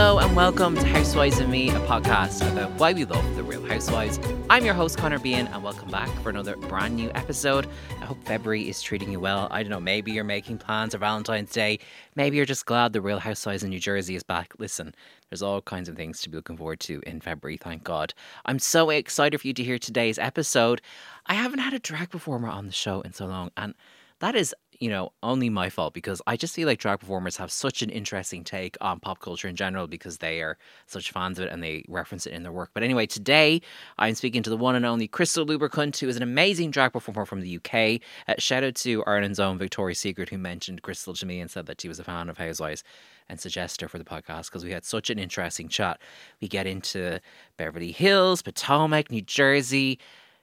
[0.00, 3.66] Hello and welcome to Housewives and Me, a podcast about why we love the Real
[3.66, 4.20] Housewives.
[4.48, 7.66] I'm your host Connor Behan, and welcome back for another brand new episode.
[8.00, 9.48] I hope February is treating you well.
[9.50, 11.80] I don't know, maybe you're making plans for Valentine's Day.
[12.14, 14.52] Maybe you're just glad the Real Housewives in New Jersey is back.
[14.60, 14.94] Listen,
[15.30, 18.14] there's all kinds of things to be looking forward to in February, thank God.
[18.44, 20.80] I'm so excited for you to hear today's episode.
[21.26, 23.74] I haven't had a drag performer on the show in so long, and
[24.20, 27.50] that is you know, only my fault because I just feel like drag performers have
[27.50, 30.56] such an interesting take on pop culture in general because they are
[30.86, 32.70] such fans of it and they reference it in their work.
[32.74, 33.60] But anyway, today
[33.98, 37.26] I'm speaking to the one and only Crystal Lubrikunt, who is an amazing drag performer
[37.26, 38.00] from the UK.
[38.28, 41.66] Uh, shout out to Ireland's own Victoria Secret, who mentioned Crystal to me and said
[41.66, 42.84] that she was a fan of Housewives
[43.28, 46.00] and suggested her for the podcast because we had such an interesting chat.
[46.40, 47.20] We get into
[47.56, 49.98] Beverly Hills, Potomac, New Jersey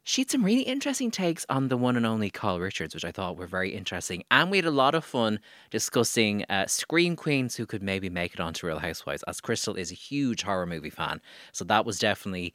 [0.08, 3.12] she had some really interesting takes on the one and only Kyle Richards, which I
[3.12, 4.24] thought were very interesting.
[4.30, 5.40] And we had a lot of fun
[5.72, 9.92] discussing uh, Scream Queens who could maybe make it onto Real Housewives, as Crystal is
[9.92, 11.22] a huge horror movie fan.
[11.52, 12.54] So that was definitely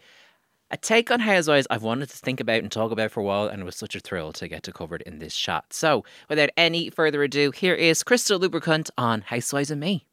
[0.70, 3.48] a take on Housewives I've wanted to think about and talk about for a while,
[3.48, 5.72] and it was such a thrill to get to cover it in this chat.
[5.72, 10.06] So without any further ado, here is Crystal Lubrikunt on Housewives and Me.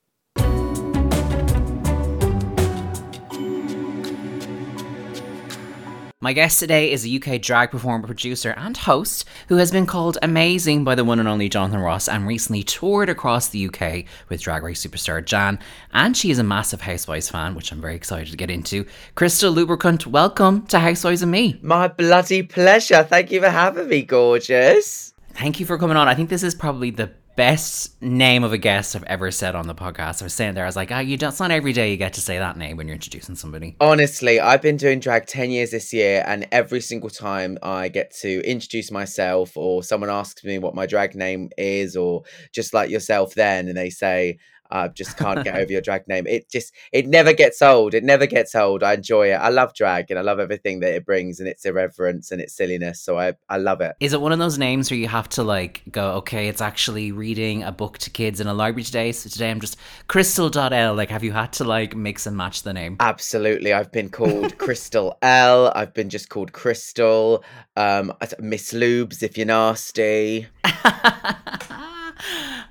[6.20, 10.18] My guest today is a UK drag performer, producer, and host who has been called
[10.24, 14.42] amazing by the one and only Jonathan Ross and recently toured across the UK with
[14.42, 15.60] Drag Race superstar Jan.
[15.94, 18.88] And she is a massive Housewives fan, which I'm very excited to get into.
[19.14, 21.60] Crystal Lubrikunt, welcome to Housewives and Me.
[21.62, 23.04] My bloody pleasure.
[23.04, 25.14] Thank you for having me, gorgeous.
[25.36, 26.08] Thank you for coming on.
[26.08, 29.68] I think this is probably the best name of a guest I've ever said on
[29.68, 30.24] the podcast.
[30.24, 31.96] I was saying there, I was like, oh, you don't, it's not every day you
[31.96, 33.78] get to say that name when you're introducing somebody.
[33.80, 38.12] Honestly, I've been doing drag 10 years this year, and every single time I get
[38.22, 42.90] to introduce myself, or someone asks me what my drag name is, or just like
[42.90, 44.40] yourself, then, and they say,
[44.72, 46.28] I just can't get over your drag name.
[46.28, 47.94] It just it never gets old.
[47.94, 48.84] It never gets old.
[48.84, 49.36] I enjoy it.
[49.36, 52.56] I love drag and I love everything that it brings and its irreverence and its
[52.56, 53.02] silliness.
[53.02, 53.96] So I I love it.
[54.00, 57.12] Is it one of those names where you have to like go, okay, it's actually
[57.12, 59.12] reading a book to kids in a library today.
[59.12, 60.94] So today I'm just Crystal.l.
[60.96, 62.98] Like have you had to like mix and match the name?
[63.00, 63.74] Absolutely.
[63.74, 65.72] I've been called Crystal L.
[65.76, 67.44] I've been just called Crystal.
[67.76, 70.48] Um Miss Lubes if you're nasty.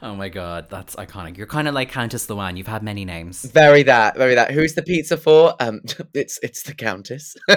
[0.03, 1.37] oh my god, that's iconic.
[1.37, 2.57] You're kind of like Countess Luann.
[2.57, 3.45] You've had many names.
[3.45, 4.51] Very that, very that.
[4.51, 5.55] Who's the pizza for?
[5.61, 5.81] Um,
[6.15, 7.37] it's it's the Countess.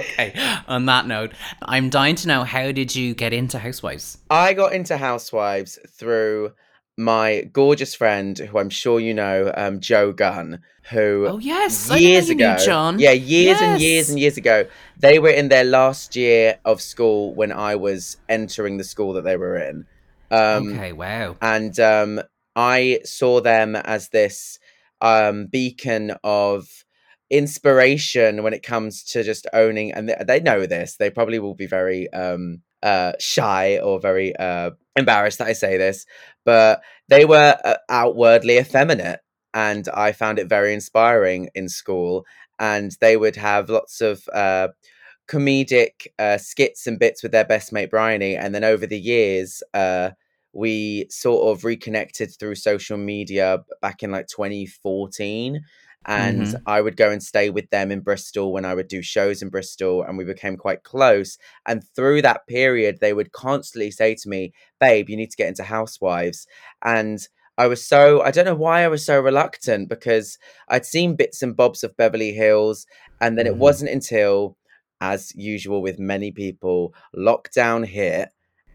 [0.00, 0.32] okay.
[0.68, 1.32] On that note,
[1.62, 4.18] I'm dying to know how did you get into Housewives?
[4.30, 6.52] I got into Housewives through
[6.96, 10.60] my gorgeous friend, who I'm sure you know, um, Joe Gunn,
[10.90, 13.62] who oh yes, years ago, John, yeah, years yes.
[13.62, 14.66] and years and years ago,
[14.98, 19.24] they were in their last year of school when I was entering the school that
[19.24, 19.86] they were in.
[20.30, 21.36] Um, okay, wow.
[21.40, 22.20] And um,
[22.54, 24.58] I saw them as this
[25.00, 26.68] um, beacon of
[27.30, 30.96] inspiration when it comes to just owning, and they, they know this.
[30.96, 35.76] They probably will be very um, uh, shy or very uh, embarrassed that I say
[35.76, 36.06] this,
[36.44, 39.20] but they were uh, outwardly effeminate.
[39.54, 42.26] And I found it very inspiring in school.
[42.58, 44.68] And they would have lots of uh,
[45.28, 49.62] comedic uh, skits and bits with their best mate Bryony, and then over the years,
[49.74, 50.10] uh,
[50.52, 55.62] we sort of reconnected through social media back in like 2014.
[56.08, 56.56] And mm-hmm.
[56.66, 59.48] I would go and stay with them in Bristol when I would do shows in
[59.48, 61.36] Bristol, and we became quite close.
[61.66, 65.48] And through that period, they would constantly say to me, Babe, you need to get
[65.48, 66.46] into Housewives.
[66.84, 67.26] And
[67.58, 70.38] I was so, I don't know why I was so reluctant because
[70.68, 72.86] I'd seen bits and bobs of Beverly Hills.
[73.20, 73.56] And then mm-hmm.
[73.56, 74.56] it wasn't until
[75.00, 78.30] as usual with many people, lockdown hit,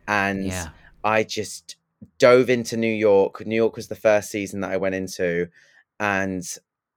[0.07, 0.69] and yeah.
[1.03, 1.77] I just
[2.17, 3.45] dove into New York.
[3.45, 5.47] New York was the first season that I went into,
[5.99, 6.43] and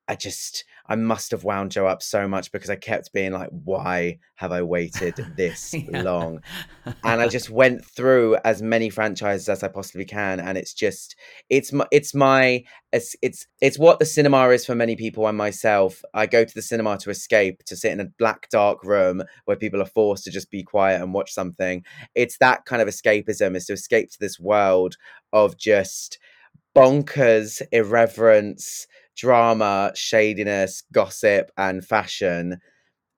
[0.07, 3.49] I just I must have wound Joe up so much because I kept being like,
[3.49, 6.03] why have I waited this yeah.
[6.03, 6.41] long?
[6.85, 11.17] And I just went through as many franchises as I possibly can, and it's just
[11.49, 15.39] it's my it's my it's it's it's what the cinema is for many people and
[15.39, 16.03] myself.
[16.13, 19.57] I go to the cinema to escape, to sit in a black dark room where
[19.57, 21.83] people are forced to just be quiet and watch something.
[22.15, 24.97] It's that kind of escapism, is to escape to this world
[25.33, 26.19] of just
[26.77, 32.61] bonkers irreverence drama, shadiness, gossip, and fashion.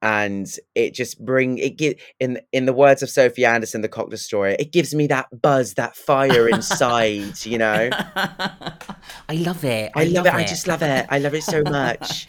[0.07, 4.09] And it just bring it give in in the words of Sophie Anderson, the Cock
[4.09, 7.91] Destroyer, it gives me that buzz, that fire inside, you know.
[9.29, 9.91] I love it.
[9.97, 10.29] I, I love, love it.
[10.29, 10.35] it.
[10.35, 11.07] I just love it.
[11.11, 12.29] I love it so much.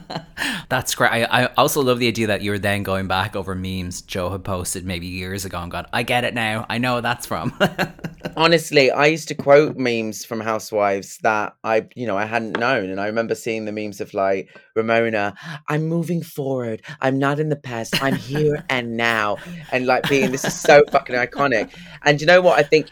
[0.70, 1.10] That's great.
[1.10, 4.42] I, I also love the idea that you're then going back over memes Joe had
[4.42, 6.64] posted maybe years ago and gone, I get it now.
[6.70, 7.52] I know that's from.
[8.36, 12.90] honestly, I used to quote memes from Housewives that I, you know, I hadn't known,
[12.90, 15.34] and I remember seeing the memes of like Ramona,
[15.68, 16.82] "I'm moving forward.
[17.00, 18.02] I'm not in the past.
[18.02, 19.38] I'm here and now,"
[19.72, 21.70] and like being this is so fucking iconic.
[22.02, 22.58] And you know what?
[22.58, 22.88] I think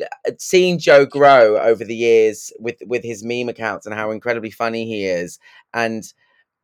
[0.00, 4.50] uh, seeing Joe grow over the years with with his meme accounts and how incredibly
[4.50, 5.38] funny he is,
[5.72, 6.04] and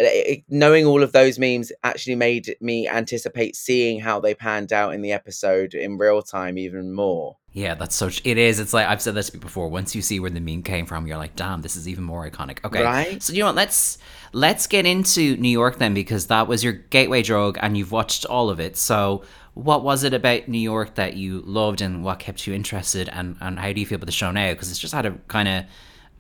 [0.01, 4.35] Uh, eh, eh, knowing all of those memes actually made me anticipate seeing how they
[4.35, 7.37] panned out in the episode in real time even more.
[7.53, 8.11] Yeah, that's so.
[8.23, 8.61] It is.
[8.61, 9.69] It's like I've said this before.
[9.69, 12.29] Once you see where the meme came from, you're like, "Damn, this is even more
[12.29, 13.21] iconic." Okay, right.
[13.23, 13.57] So you know what?
[13.57, 13.99] Let's
[14.33, 18.25] let's get into New York then, because that was your gateway drug, and you've watched
[18.25, 18.77] all of it.
[18.77, 19.25] So,
[19.55, 23.37] what was it about New York that you loved, and what kept you interested, and
[23.41, 24.53] and how do you feel about the show now?
[24.53, 25.65] Because it's just had a kind of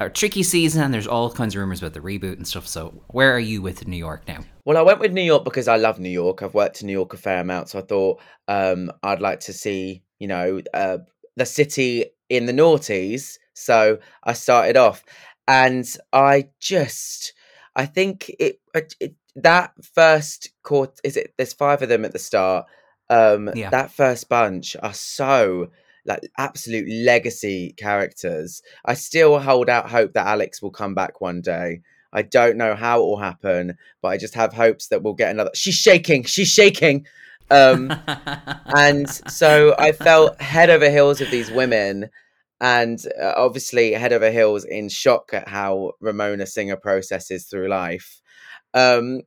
[0.00, 2.66] a tricky season and there's all kinds of rumors about the reboot and stuff.
[2.66, 4.40] So where are you with New York now?
[4.64, 6.42] Well, I went with New York because I love New York.
[6.42, 9.52] I've worked in New York a fair amount, so I thought um, I'd like to
[9.52, 10.98] see, you know, uh,
[11.36, 13.36] the city in the noughties.
[13.52, 15.04] So I started off,
[15.46, 17.34] and I just,
[17.76, 21.34] I think it, it that first court is it.
[21.36, 22.66] There's five of them at the start.
[23.10, 23.70] Um, yeah.
[23.70, 25.70] That first bunch are so
[26.06, 28.62] like absolute legacy characters.
[28.84, 31.82] I still hold out hope that Alex will come back one day.
[32.12, 35.30] I don't know how it will happen, but I just have hopes that we'll get
[35.30, 35.50] another.
[35.54, 36.24] She's shaking.
[36.24, 37.06] She's shaking.
[37.50, 37.92] Um,
[38.76, 42.08] and so I felt head over heels of these women,
[42.60, 48.19] and uh, obviously head over heels in shock at how Ramona Singer processes through life.
[48.74, 49.22] Um,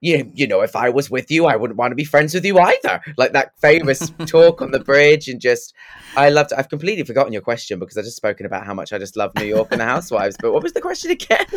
[0.00, 2.44] you, you know, if I was with you, I wouldn't want to be friends with
[2.44, 3.00] you either.
[3.16, 5.72] Like that famous talk on the bridge, and just,
[6.16, 6.52] I loved.
[6.52, 9.32] I've completely forgotten your question because I just spoken about how much I just love
[9.36, 10.36] New York and the Housewives.
[10.38, 11.46] But what was the question again?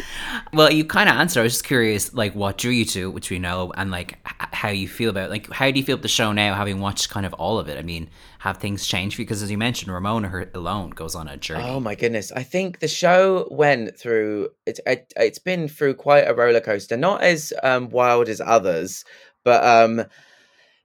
[0.53, 1.41] Well, you kind of answered.
[1.41, 4.69] I was just curious, like what drew you to, which we know, and like how
[4.69, 5.29] you feel about, it.
[5.29, 7.67] like how do you feel about the show now, having watched kind of all of
[7.67, 7.77] it?
[7.77, 8.09] I mean,
[8.47, 11.63] have things change Because as you mentioned, Ramona her alone goes on a journey.
[11.63, 12.31] Oh my goodness!
[12.31, 14.49] I think the show went through.
[14.65, 16.97] It, it it's been through quite a roller coaster.
[16.97, 19.03] Not as um, wild as others,
[19.43, 20.03] but um,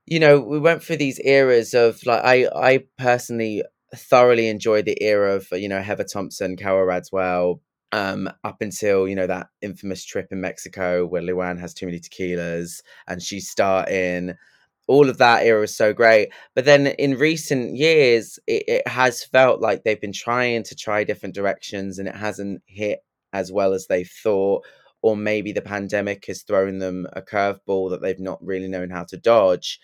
[0.06, 3.62] you know, we went through these eras of like I I personally
[3.94, 7.60] thoroughly enjoyed the era of you know Heather Thomson Carole Radziwill,
[7.92, 12.00] um, up until you know that infamous trip in Mexico where Luann has too many
[12.00, 14.34] tequilas and she's starting
[14.88, 16.30] all of that era was so great.
[16.54, 21.04] But then in recent years, it, it, has felt like they've been trying to try
[21.04, 23.00] different directions and it hasn't hit
[23.32, 24.64] as well as they thought.
[25.02, 29.04] Or maybe the pandemic has thrown them a curveball that they've not really known how
[29.04, 29.80] to dodge.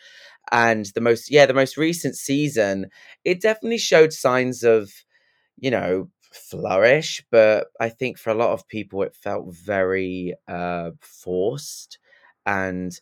[0.52, 2.86] And the most, yeah, the most recent season,
[3.24, 4.90] it definitely showed signs of,
[5.56, 7.24] you know, flourish.
[7.30, 11.98] But I think for a lot of people, it felt very uh, forced
[12.46, 12.98] and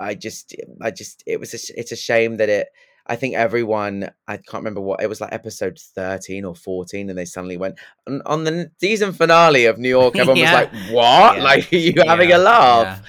[0.00, 2.68] I just, I just, it was, a, it's a shame that it.
[3.06, 7.18] I think everyone, I can't remember what it was like, episode thirteen or fourteen, and
[7.18, 7.76] they suddenly went
[8.06, 10.16] on, on the season finale of New York.
[10.16, 10.62] Everyone yeah.
[10.62, 11.36] was like, "What?
[11.36, 11.42] Yeah.
[11.42, 12.04] Like, are you yeah.
[12.04, 13.02] having a laugh?"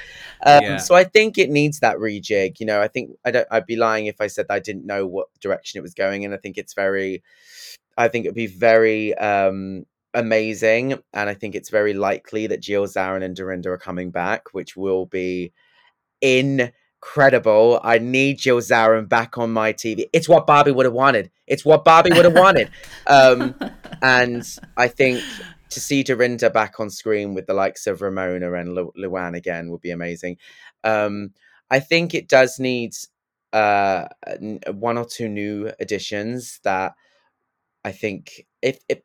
[0.44, 2.60] Um, so I think it needs that rejig.
[2.60, 3.48] You know, I think I don't.
[3.52, 6.34] I'd be lying if I said I didn't know what direction it was going, and
[6.34, 7.24] I think it's very.
[7.98, 12.88] I think it'd be very um, amazing, and I think it's very likely that Jill
[12.88, 15.54] Zarin and Dorinda are coming back, which will be
[16.22, 16.72] in
[17.02, 17.80] incredible.
[17.84, 20.06] I need Jill Zarin back on my TV.
[20.14, 21.32] It's what Bobby would have wanted.
[21.48, 22.70] It's what Bobby would have wanted.
[23.08, 23.56] Um,
[24.02, 24.44] and
[24.78, 25.22] I think
[25.70, 29.70] to see Dorinda back on screen with the likes of Ramona and Lu- Luann again
[29.70, 30.38] would be amazing.
[30.84, 31.34] Um,
[31.70, 32.94] I think it does need
[33.52, 34.08] uh,
[34.72, 36.94] one or two new additions that
[37.84, 39.00] I think if, if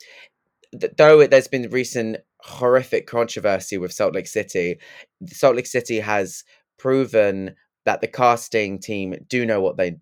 [0.73, 4.79] though there's been recent horrific controversy with Salt Lake City,
[5.27, 6.45] Salt Lake City has
[6.79, 9.97] proven that the casting team do know what they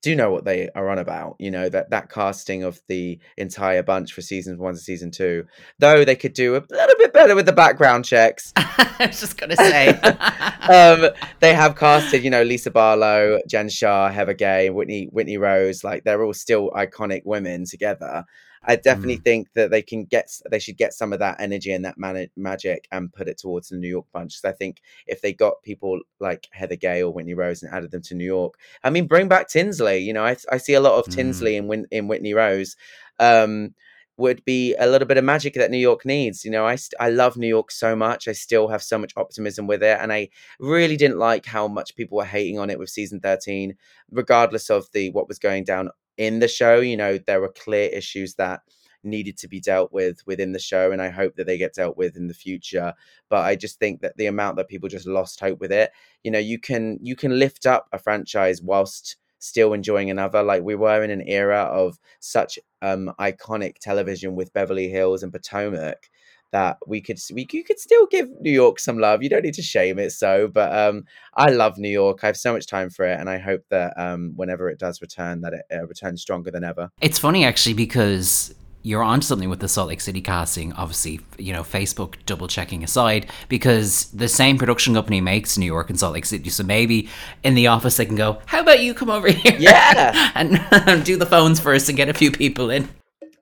[0.00, 3.82] do know what they are on about you know that that casting of the entire
[3.82, 5.44] bunch for seasons one to season two
[5.78, 8.52] though they could do a little bit better with the background checks.
[8.56, 9.98] I was just gonna say.
[10.68, 11.06] Um,
[11.40, 16.04] they have casted you know lisa barlow jen shah heather gay whitney whitney rose like
[16.04, 18.26] they're all still iconic women together
[18.64, 19.24] I definitely mm.
[19.24, 22.30] think that they can get they should get some of that energy and that man-
[22.36, 24.40] magic and put it towards the New York bunch.
[24.40, 27.90] So I think if they got people like Heather Gay or Whitney Rose and added
[27.90, 29.98] them to New York, I mean, bring back Tinsley.
[29.98, 31.14] You know, I I see a lot of mm.
[31.14, 32.76] Tinsley in Win- in Whitney Rose.
[33.18, 33.74] Um,
[34.18, 36.44] would be a little bit of magic that New York needs.
[36.44, 38.26] You know, I, I love New York so much.
[38.26, 39.96] I still have so much optimism with it.
[40.00, 43.76] And I really didn't like how much people were hating on it with season 13,
[44.10, 46.80] regardless of the what was going down in the show.
[46.80, 48.60] You know, there were clear issues that
[49.04, 51.96] needed to be dealt with within the show and I hope that they get dealt
[51.96, 52.92] with in the future
[53.30, 55.92] but I just think that the amount that people just lost hope with it
[56.24, 60.42] you know you can you can lift up a franchise whilst still enjoying another.
[60.42, 65.32] Like we were in an era of such um iconic television with Beverly Hills and
[65.32, 66.10] Potomac
[66.52, 69.22] that we could we you could still give New York some love.
[69.22, 72.20] You don't need to shame it so, but um I love New York.
[72.22, 75.00] I have so much time for it and I hope that um whenever it does
[75.00, 76.90] return that it uh, returns stronger than ever.
[77.00, 81.52] It's funny actually because you're on something with the Salt Lake City casting, obviously, you
[81.52, 86.14] know, Facebook double checking aside, because the same production company makes New York and Salt
[86.14, 86.48] Lake City.
[86.48, 87.08] So maybe
[87.42, 89.56] in the office they can go, How about you come over here?
[89.58, 90.30] Yeah.
[90.34, 92.88] and do the phones first and get a few people in.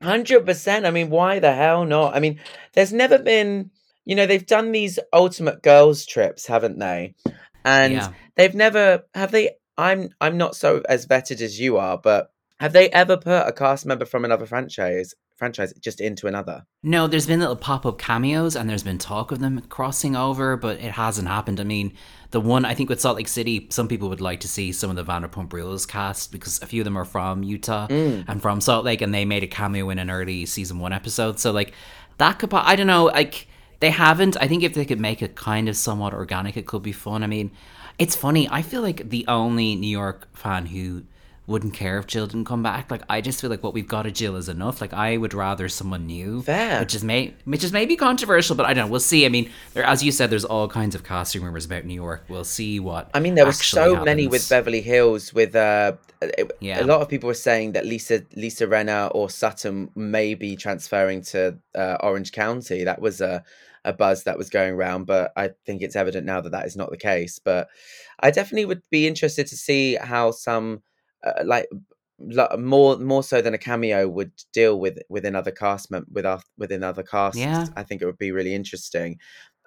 [0.02, 0.86] Hundred percent.
[0.86, 2.14] I mean, why the hell not?
[2.14, 2.40] I mean,
[2.74, 3.70] there's never been,
[4.04, 7.14] you know, they've done these ultimate girls trips, haven't they?
[7.64, 8.12] And Yeah.
[8.36, 9.50] they've never have they.
[9.78, 13.52] I'm I'm not so as vetted as you are, but have they ever put a
[13.52, 16.64] cast member from another franchise franchise just into another?
[16.82, 20.56] No, there's been little pop up cameos and there's been talk of them crossing over,
[20.56, 21.60] but it hasn't happened.
[21.60, 21.94] I mean,
[22.30, 24.90] the one I think with Salt Lake City, some people would like to see some
[24.90, 28.24] of the Vanderpump Rules cast because a few of them are from Utah mm.
[28.26, 31.38] and from Salt Lake, and they made a cameo in an early season one episode.
[31.38, 31.72] So like
[32.18, 33.48] that could, I don't know, like
[33.80, 34.36] they haven't.
[34.40, 37.22] I think if they could make it kind of somewhat organic, it could be fun.
[37.22, 37.50] I mean,
[37.98, 38.48] it's funny.
[38.50, 41.04] I feel like the only New York fan who
[41.46, 42.90] wouldn't care if Jill didn't come back.
[42.90, 44.80] Like I just feel like what we've got of Jill is enough.
[44.80, 46.80] Like I would rather someone new, Fair.
[46.80, 48.90] which is may which is maybe controversial, but I don't know.
[48.90, 49.24] We'll see.
[49.26, 52.24] I mean, there, as you said, there's all kinds of casting rumors about New York.
[52.28, 53.10] We'll see what.
[53.14, 54.48] I mean, there were so many with.
[54.48, 55.32] Beverly Hills.
[55.32, 56.82] With uh, it- Yeah.
[56.82, 61.22] a lot of people were saying that Lisa Lisa Rinna or Sutton may be transferring
[61.26, 62.84] to uh, Orange County.
[62.84, 63.44] That was a
[63.84, 66.74] a buzz that was going around, but I think it's evident now that that is
[66.76, 67.38] not the case.
[67.38, 67.68] But
[68.18, 70.82] I definitely would be interested to see how some
[71.26, 71.66] uh, like
[72.58, 76.82] more more so than a cameo would deal with within other cast with our, within
[76.82, 77.38] other casts.
[77.38, 77.66] Yeah.
[77.76, 79.18] I think it would be really interesting.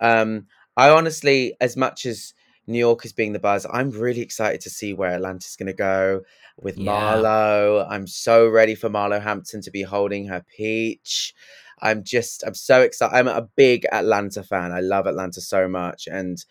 [0.02, 2.34] Um, I honestly, as much as
[2.66, 5.74] New York is being the buzz, I'm really excited to see where Atlanta's going to
[5.74, 6.22] go
[6.62, 6.92] with Yeah.
[6.92, 7.86] Marlo.
[7.90, 11.34] I'm so ready for Marlo Hampton to be holding her peach.
[11.82, 13.16] I'm just, I'm so excited.
[13.16, 14.72] I'm a big Atlanta fan.
[14.72, 16.44] I love Atlanta so much, and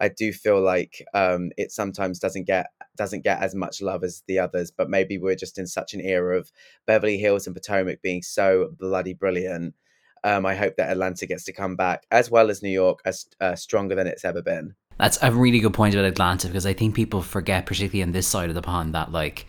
[0.00, 4.22] I do feel like um, it sometimes doesn't get doesn't get as much love as
[4.26, 4.70] the others.
[4.70, 6.50] But maybe we're just in such an era of
[6.86, 9.74] Beverly Hills and Potomac being so bloody brilliant.
[10.22, 13.26] Um, I hope that Atlanta gets to come back as well as New York as
[13.40, 14.74] uh, stronger than it's ever been.
[14.98, 18.26] That's a really good point about Atlanta because I think people forget, particularly on this
[18.26, 19.46] side of the pond, that like,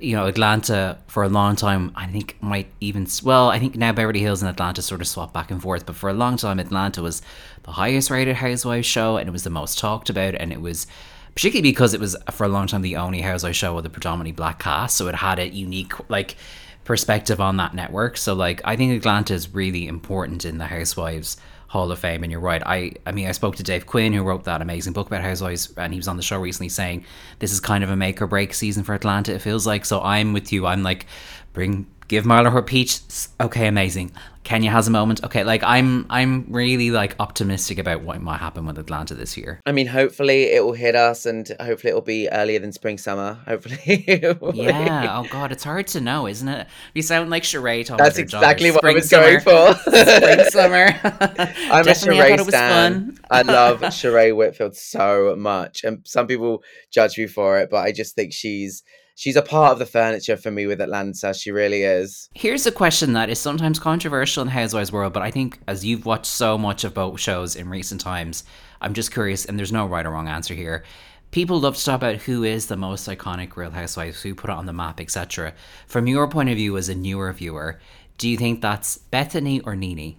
[0.00, 3.92] you know, Atlanta for a long time, I think might even well, I think now
[3.92, 6.58] Beverly Hills and Atlanta sort of swap back and forth, but for a long time,
[6.58, 7.22] Atlanta was
[7.62, 10.86] the highest rated Housewives show and it was the most talked about, and it was
[11.34, 14.32] particularly because it was for a long time the only Housewives show with a predominantly
[14.32, 16.36] black cast, so it had a unique like
[16.84, 18.16] perspective on that network.
[18.16, 21.36] So like I think Atlanta is really important in the Housewives
[21.70, 22.64] Hall of Fame and you're right.
[22.66, 25.72] I I mean I spoke to Dave Quinn who wrote that amazing book about Housewives
[25.76, 27.04] and he was on the show recently saying
[27.38, 29.84] this is kind of a make or break season for Atlanta it feels like.
[29.84, 30.66] So I'm with you.
[30.66, 31.06] I'm like
[31.52, 32.98] bring give Marla her peach.
[33.40, 34.10] Okay, amazing.
[34.42, 35.22] Kenya has a moment.
[35.22, 39.60] Okay, like I'm I'm really like optimistic about what might happen with Atlanta this year.
[39.64, 42.98] I mean, hopefully it will hit us, and hopefully it will be earlier than spring
[42.98, 43.38] summer.
[43.46, 44.58] Hopefully, it will be.
[44.62, 45.20] Yeah.
[45.20, 46.66] Oh God, it's hard to know, isn't it?
[46.94, 47.86] You sound like Sheree.
[47.86, 49.74] talking That's exactly what I was Spring, going for.
[49.90, 50.86] Spring summer.
[51.04, 53.18] I'm Definitely, a I Sheree thought it was stan.
[53.30, 57.92] I love Sheree Whitfield so much, and some people judge me for it, but I
[57.92, 58.82] just think she's
[59.20, 61.34] she's a part of the furniture for me with Atlanta.
[61.34, 62.30] She really is.
[62.34, 65.84] Here's a question that is sometimes controversial in the Housewives world, but I think as
[65.84, 68.44] you've watched so much of both shows in recent times,
[68.80, 70.84] I'm just curious, and there's no right or wrong answer here.
[71.32, 74.56] People love to talk about who is the most iconic Real Housewives, who put it
[74.56, 75.52] on the map, etc.
[75.86, 77.78] From your point of view as a newer viewer,
[78.16, 80.16] do you think that's Bethany or Nene?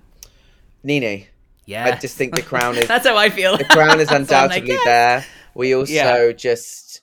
[0.83, 1.25] Nene,
[1.65, 3.57] Yeah, I just think the crown is that's how I feel.
[3.57, 5.25] the crown is I'm like, undoubtedly there.
[5.55, 6.31] We also Yeah.
[6.33, 7.01] just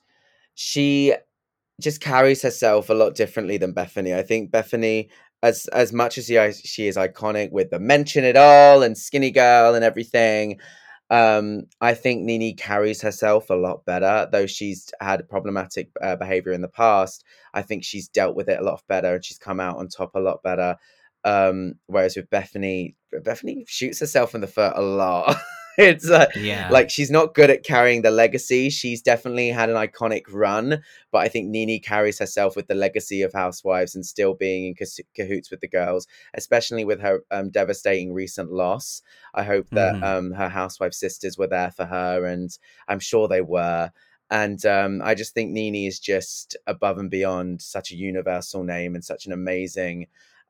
[0.54, 1.14] she
[1.80, 4.14] just carries herself a lot differently than Bethany.
[4.14, 5.10] I think Bethany,
[5.42, 9.30] as as much as she, she is iconic with the mention it all and skinny
[9.30, 10.58] girl and everything,
[11.10, 14.28] um, I think Nene carries herself a lot better.
[14.30, 18.60] Though she's had problematic uh, behavior in the past, I think she's dealt with it
[18.60, 20.76] a lot better and she's come out on top a lot better.
[21.24, 25.36] Um, whereas with Bethany, Bethany shoots herself in the foot a lot.
[25.78, 28.70] it's uh, Yeah, like she's not good at carrying the legacy.
[28.70, 30.82] She's definitely had an iconic run,
[31.12, 34.86] but I think Nene carries herself with the legacy of Housewives and still being in
[35.14, 39.02] cahoots with the girls, especially with her um, devastating recent loss.
[39.34, 40.02] I hope that Mhm.
[40.02, 42.50] um, her housewife sisters were there for her, and
[42.88, 43.92] I'm sure they were.
[44.30, 48.94] And um, I just think Nene is just above and beyond such a universal name
[48.94, 50.06] and such an amazing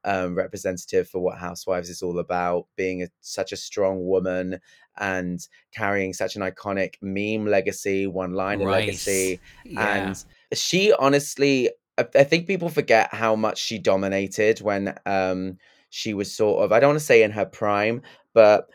[0.09, 4.59] um, representative for what Housewives is all about, being a, such a strong woman
[4.99, 5.39] and
[5.75, 8.87] carrying such an iconic meme legacy, one liner Right.
[8.87, 10.07] legacy, yeah.
[10.07, 10.25] and
[10.55, 15.59] she honestly, I, I think people forget how much she dominated when um
[15.91, 18.01] she was sort of I don't want to say in her prime,
[18.33, 18.67] but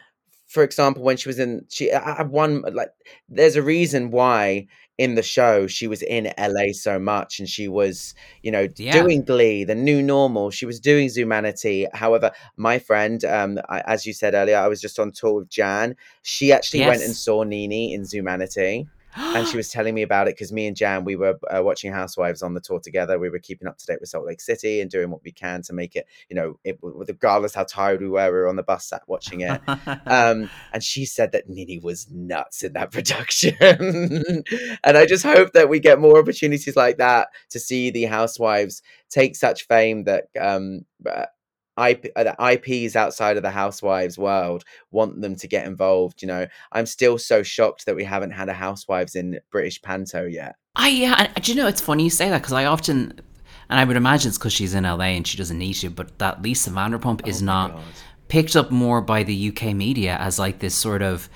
[0.45, 2.89] for example, when she was in she I one like
[3.27, 7.67] there's a reason why in the show she was in LA so much and she
[7.67, 9.01] was, you know, Yeah.
[9.01, 10.51] doing Glee, the new normal.
[10.51, 11.87] She was doing Zumanity.
[11.93, 15.49] However, my friend, um, I, as you said earlier, I was just on tour with
[15.49, 15.95] Jan.
[16.21, 20.35] She actually went and saw Nene in Zumanity and she was telling me about it
[20.35, 23.19] because me and Jan we were uh, watching Housewives on the tour together.
[23.19, 25.61] We were keeping up to date with Salt Lake City and doing what we can
[25.63, 28.63] to make it, you know, it, regardless how tired we were, we were on the
[28.63, 29.61] bus sat watching it.
[29.67, 35.53] Um, and she said that Nene was nuts in that production, and I just hope
[35.53, 40.25] that we get more opportunities like that to see the Housewives take such fame that
[40.39, 41.25] um, uh,
[41.77, 46.21] IP, uh, the IPs outside of the Housewives world want them to get involved.
[46.21, 50.25] You know, I'm still so shocked that we haven't had a Housewives in British Panto
[50.25, 50.55] yet.
[50.75, 53.19] I yeah, and do you know it's funny you say that because I often,
[53.69, 56.17] and I would imagine it's because she's in LA and she doesn't need to, but
[56.19, 57.83] that Lisa Vanderpump is Oh my not God.
[58.27, 61.29] picked up more by the UK media as like this sort of.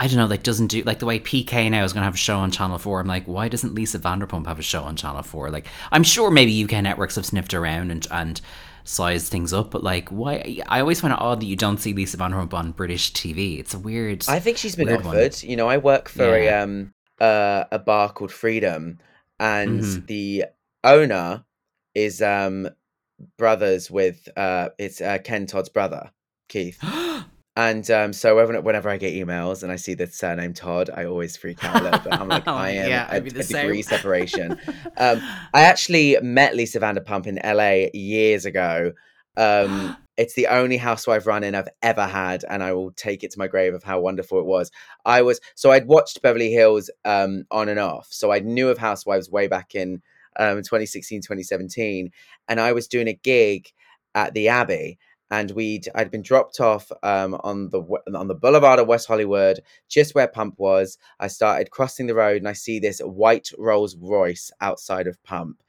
[0.00, 2.14] I don't know, like doesn't do like the way PK now is going to have
[2.14, 3.00] a show on Channel Four.
[3.00, 5.50] I'm like, why doesn't Lisa Vanderpump have a show on Channel Four?
[5.50, 8.40] Like, I'm sure maybe UK networks have sniffed around and and
[8.88, 10.58] sized things up, but like, why?
[10.66, 13.58] I always find it odd that you don't see Lisa Vanderpump on British TV.
[13.58, 14.24] It's a weird.
[14.28, 15.16] I think she's been Weird one.
[15.16, 15.42] offered.
[15.42, 16.60] You know, I work for Yeah.
[16.60, 18.98] a um uh, a bar called Freedom,
[19.40, 20.06] and Mhm.
[20.06, 20.44] the
[20.84, 21.44] owner
[21.94, 22.68] is um
[23.36, 26.10] brothers with uh it's uh, Ken Todd's brother
[26.48, 26.78] Keith.
[27.58, 31.06] And um, so whenever, whenever I get emails and I see the surname Todd, I
[31.06, 32.12] always freak out a little bit.
[32.12, 34.56] I'm like, I am Yeah, a, I'd be the a degree separation.
[34.96, 35.20] Um,
[35.54, 38.92] I actually met Lisa Vanderpump in LA years ago.
[39.36, 43.38] Um, it's the only housewife run-in I've ever had, and I will take it to
[43.38, 44.70] my grave of how wonderful it was.
[45.04, 48.78] I was so I'd watched Beverly Hills um, on and off, so I knew of
[48.78, 50.02] Housewives way back in
[50.38, 52.10] um, 2016, 2017,
[52.48, 53.68] and I was doing a gig
[54.14, 54.98] at the Abbey,
[55.30, 57.82] and we'd I'd been dropped off um, on the
[58.14, 60.98] on the boulevard of West Hollywood, just where Pump was.
[61.20, 65.62] I started crossing the road, and I see this white Rolls Royce outside of Pump.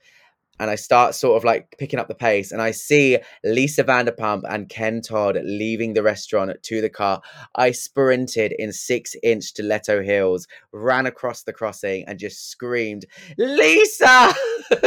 [0.62, 4.42] And I start sort of like picking up the pace, and I see Lisa Vanderpump
[4.50, 7.22] and Ken Todd leaving the restaurant to the car.
[7.56, 13.06] I sprinted in six inch stiletto heels, ran across the crossing, and just screamed,
[13.38, 14.34] Lisa!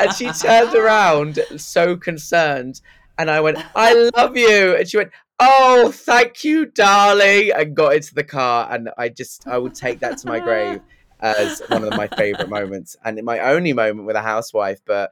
[0.00, 2.80] and she turned around so concerned,
[3.18, 4.76] and I went, I love you.
[4.76, 8.68] And she went, Oh, thank you, darling, and got into the car.
[8.70, 10.80] And I just, I would take that to my grave
[11.20, 14.80] as one of my favorite moments and my only moment with a housewife.
[14.84, 15.10] But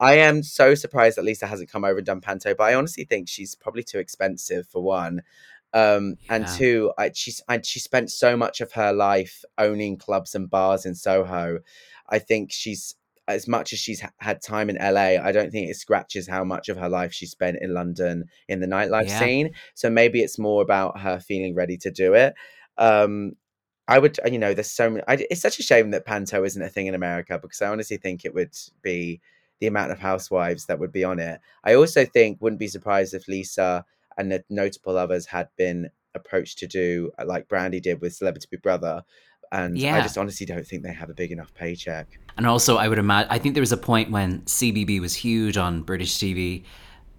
[0.00, 2.54] I am so surprised that Lisa hasn't come over and done Panto.
[2.54, 5.22] But I honestly think she's probably too expensive for one.
[5.72, 10.34] Um, and two, I, she's I, she spent so much of her life owning clubs
[10.34, 11.60] and bars in Soho.
[12.08, 12.96] I think she's
[13.34, 15.22] as much as she's ha- had time in LA.
[15.22, 18.60] I don't think it scratches how much of her life she spent in London in
[18.60, 19.18] the nightlife Yeah.
[19.18, 19.50] scene.
[19.74, 22.34] So maybe it's more about her feeling ready to do it.
[22.78, 23.36] Um,
[23.88, 25.02] I would, you know, there's so many.
[25.08, 27.96] I, it's such a shame that Panto isn't a thing in America because I honestly
[27.96, 29.20] think it would be
[29.58, 31.40] the amount of housewives that would be on it.
[31.64, 33.84] I also think wouldn't be surprised if Lisa
[34.16, 38.48] and the notable others had been approached to do uh, like Brandi did with Celebrity
[38.50, 39.02] Big Brother.
[39.52, 39.96] And yeah.
[39.96, 42.06] I just honestly don't think they have a big enough paycheck.
[42.36, 45.56] And also, I would imagine, I think there was a point when CBB was huge
[45.56, 46.64] on British TV.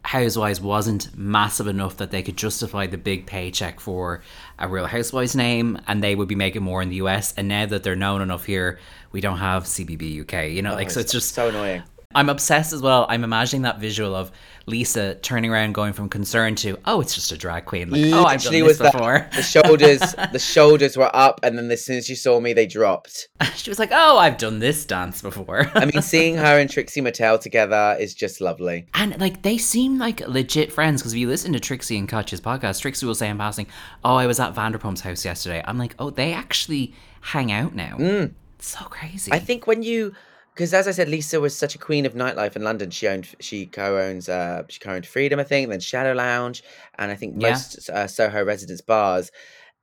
[0.04, 4.24] Housewives wasn't massive enough that they could justify the big paycheck for
[4.58, 7.34] a Real Housewives name, and they would be making more in the US.
[7.36, 8.80] And now that they're known enough here,
[9.12, 10.52] we don't have CBB UK.
[10.52, 11.84] You know, like Oh, so it's just so annoying.
[12.16, 13.06] I'm obsessed as well.
[13.10, 14.32] I'm imagining that visual of
[14.66, 17.90] Lisa turning around, going from concern to, oh, it's just a drag queen.
[17.90, 19.28] Like, oh, I've done this before.
[19.36, 20.00] The shoulders,
[20.32, 23.30] the shoulders were up, and then as soon as she saw me, they dropped.
[23.56, 25.70] she was like, oh, I've done this dance before.
[25.74, 28.88] I mean, seeing her and Trixie Mattel together is just lovely.
[28.94, 32.42] And like they seem like legit friends because if you listen to Trixie and Kutch's
[32.42, 33.68] podcast, Trixie will say in passing,
[34.04, 37.98] "Oh, I was at Vanderpump's house yesterday." I'm like, "Oh, they actually hang out now."
[37.98, 38.34] Mm.
[38.62, 39.32] It's so crazy.
[39.32, 40.14] I think when you,
[40.54, 42.90] because as I said, Lisa was such a queen of nightlife in London.
[42.90, 46.64] She owned, she co-owns, uh, she co-owned Freedom, I think, then Shadow Lounge,
[46.98, 47.52] and I think Yeah.
[47.52, 49.32] most uh, Soho residence bars.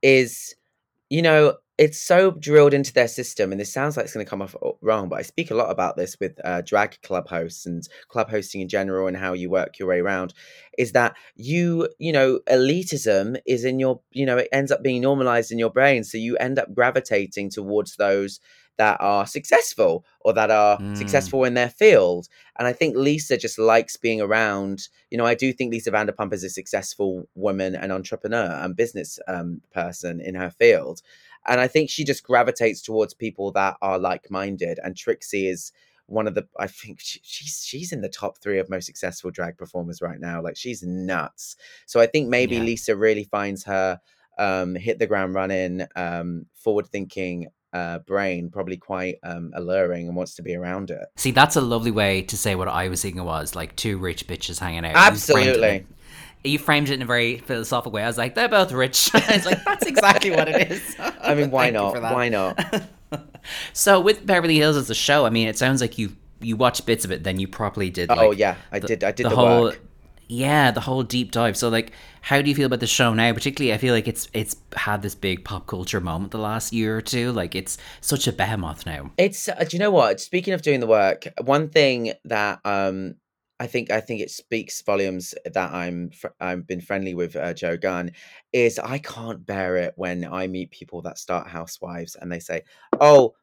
[0.03, 0.55] Is,
[1.11, 4.31] you know, it's so drilled into their system, and this sounds like it's going to
[4.31, 7.67] come off wrong, but I speak a lot about this with uh, drag club hosts
[7.67, 10.35] and club hosting in general, and how you work your way around.
[10.77, 15.03] Is that you, you know, elitism is in your, you know, it ends up being
[15.03, 18.39] normalized in your brain, so you end up gravitating towards those
[18.79, 20.97] that are successful or that are Mm.
[20.97, 22.29] successful in their field.
[22.59, 24.89] And I think Lisa just likes being around.
[25.11, 29.19] You know, I do think Lisa Vanderpump is a successful woman and entrepreneur and business
[29.29, 31.03] um, person in her field.
[31.47, 34.79] and I think she just gravitates towards people that are like minded.
[34.83, 35.73] And Trixie is
[36.07, 39.31] one of the I think she, she's she's in the top three of most successful
[39.31, 40.43] drag performers right now.
[40.43, 41.57] Like she's nuts.
[41.87, 42.63] So I think maybe Yeah.
[42.65, 44.01] Lisa really finds her
[44.39, 50.17] um, hit the ground running, um, forward thinking uh, brain probably quite um, alluring and
[50.17, 51.07] wants to be around it.
[51.17, 54.27] See, that's a lovely way to say what I was thinking was like two rich
[54.27, 54.91] bitches hanging out.
[54.91, 55.87] You framed it Absolutely.
[56.45, 58.05] You framed it in a very philosophical way.
[58.05, 59.11] I was like, they're both rich.
[59.15, 60.97] it's like, that's exactly what it is.
[61.21, 62.01] I mean, why not?
[62.01, 62.59] Why not?
[63.73, 66.87] So with Beverly Hills as a show, I mean, it sounds like you you watched
[66.87, 68.11] bits of it, then you properly did.
[68.11, 69.03] oh yeah, I did.
[69.03, 69.81] I did the, whole work.
[70.29, 73.33] Yeah the whole deep dive so like how do you feel about the show now
[73.33, 76.97] particularly i feel like it's it's had this big pop culture moment the last year
[76.97, 79.49] or two like it's such a behemoth now It's.
[79.49, 80.21] Uh, do you know what?
[80.21, 83.15] Speaking of doing the work, one thing that um
[83.61, 87.55] I think I think it speaks volumes that I'm fr- I've been friendly with uh,
[87.55, 88.13] Joe Gunn
[88.53, 92.63] is I can't bear it when I meet people that start Housewives and they say,
[93.01, 93.35] "Oh,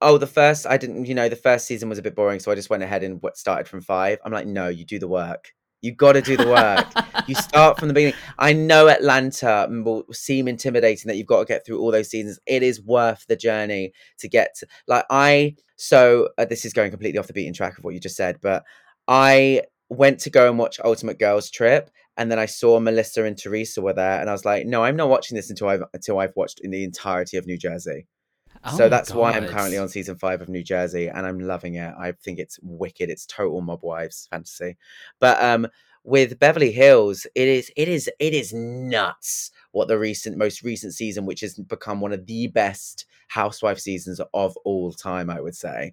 [0.00, 2.50] oh, the first I didn't, you know, the first season was a bit boring, so
[2.50, 4.18] I just went ahead and started from five.
[4.24, 5.52] I'm like, no, you do the work.
[5.80, 6.86] You got to do the work.
[7.28, 8.18] you start from the beginning.
[8.38, 12.38] I know Atlanta will seem intimidating that you've got to get through all those seasons.
[12.46, 15.56] It is worth the journey to get to, like I.
[15.76, 18.38] So uh, this is going completely off the beaten track of what you just said,
[18.42, 18.64] but
[19.06, 23.38] I went to go and watch Ultimate Girls Trip, and then I saw Melissa and
[23.38, 26.18] Teresa were there, and I was like, no, I'm not watching this until I've until
[26.18, 28.06] I've watched in the entirety of New Jersey.
[28.64, 31.38] Oh so my that's why I'm currently on season five of New Jersey, and I'm
[31.38, 31.92] loving it.
[31.98, 33.10] I think it's wicked.
[33.10, 34.76] It's total mob wives fantasy.
[35.20, 35.68] But um,
[36.04, 40.94] with Beverly Hills, it is it is it is nuts what the recent most recent
[40.94, 45.56] season, which has become one of the best housewife seasons of all time, I would
[45.56, 45.92] say.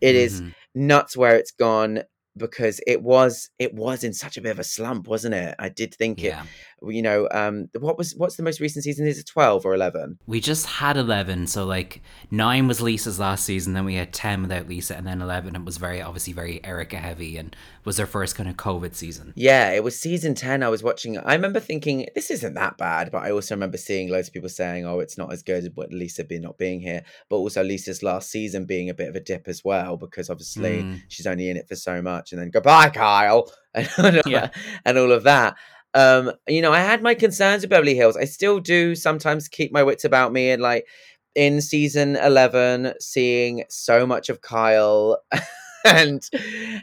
[0.00, 0.54] It is Mhm.
[0.74, 2.02] nuts where it's gone
[2.36, 5.54] because it was it was in such a bit of a slump, wasn't it?
[5.58, 6.48] I did think yeah it.
[6.88, 9.06] You know, um, what was what's the most recent season?
[9.06, 10.18] Is it twelve or eleven?
[10.26, 14.42] we just had 11 so like 9 was lisa's last season then we had 10
[14.42, 18.06] without lisa and then 11 it was very obviously very erika heavy and was their
[18.06, 20.62] first kind of covid season Yeah, it was season 10.
[20.62, 21.18] I was watching.
[21.18, 23.10] I remember thinking, this isn't that bad.
[23.10, 25.92] But I also remember seeing loads of people saying, oh, it's not as good with
[25.92, 27.02] Lisa being not being here.
[27.28, 30.82] But also Lisa's last season being a bit of a dip as well, because obviously
[30.82, 31.00] Mm.
[31.08, 32.30] she's only in it for so much.
[32.32, 33.50] And then goodbye, Kyle.
[33.74, 34.50] And, Yeah.
[34.84, 35.56] and all of that.
[35.94, 38.16] Um, you know, I had my concerns with Beverly Hills.
[38.16, 40.50] I still do sometimes keep my wits about me.
[40.50, 40.86] And like
[41.34, 45.22] in season 11, seeing so much of Kyle.
[45.84, 46.28] and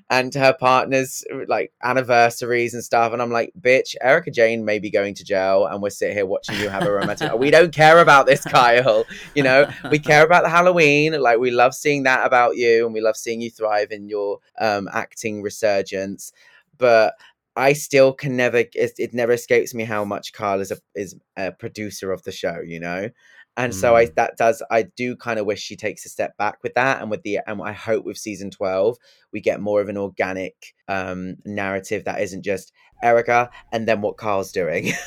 [0.10, 4.90] and her partner's like anniversaries and stuff and i'm like bitch erika jayne may be
[4.90, 8.00] going to jail and we're sitting here watching you have a romantic we don't care
[8.00, 12.26] about this kyle you know we care about the halloween like we love seeing that
[12.26, 16.34] about you and we love seeing you thrive in your um acting resurgence
[16.78, 17.14] but
[17.56, 18.58] I still can never.
[18.58, 22.32] It, it never escapes me how much Kyle is a is a producer of the
[22.32, 23.10] show, you know,
[23.58, 24.16] and so I Mm.
[24.16, 27.10] that does I do kind of wish she takes a step back with that, and
[27.12, 28.98] with the and I hope with season twelve
[29.34, 30.56] we get more of an organic
[30.88, 32.72] um narrative that isn't just
[33.04, 34.92] Erika and then what Kyle's doing.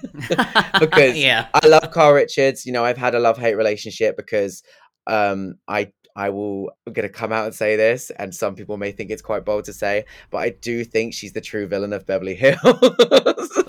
[0.80, 2.64] Because- yeah I love Kyle Richards.
[2.64, 4.62] You know, I've had a love hate relationship because
[5.06, 8.90] um I I will I'm gonna come out and say this, and some people may
[8.92, 12.04] think it's quite bold to say, but I do think she's the true villain of
[12.06, 12.56] Beverly Hills.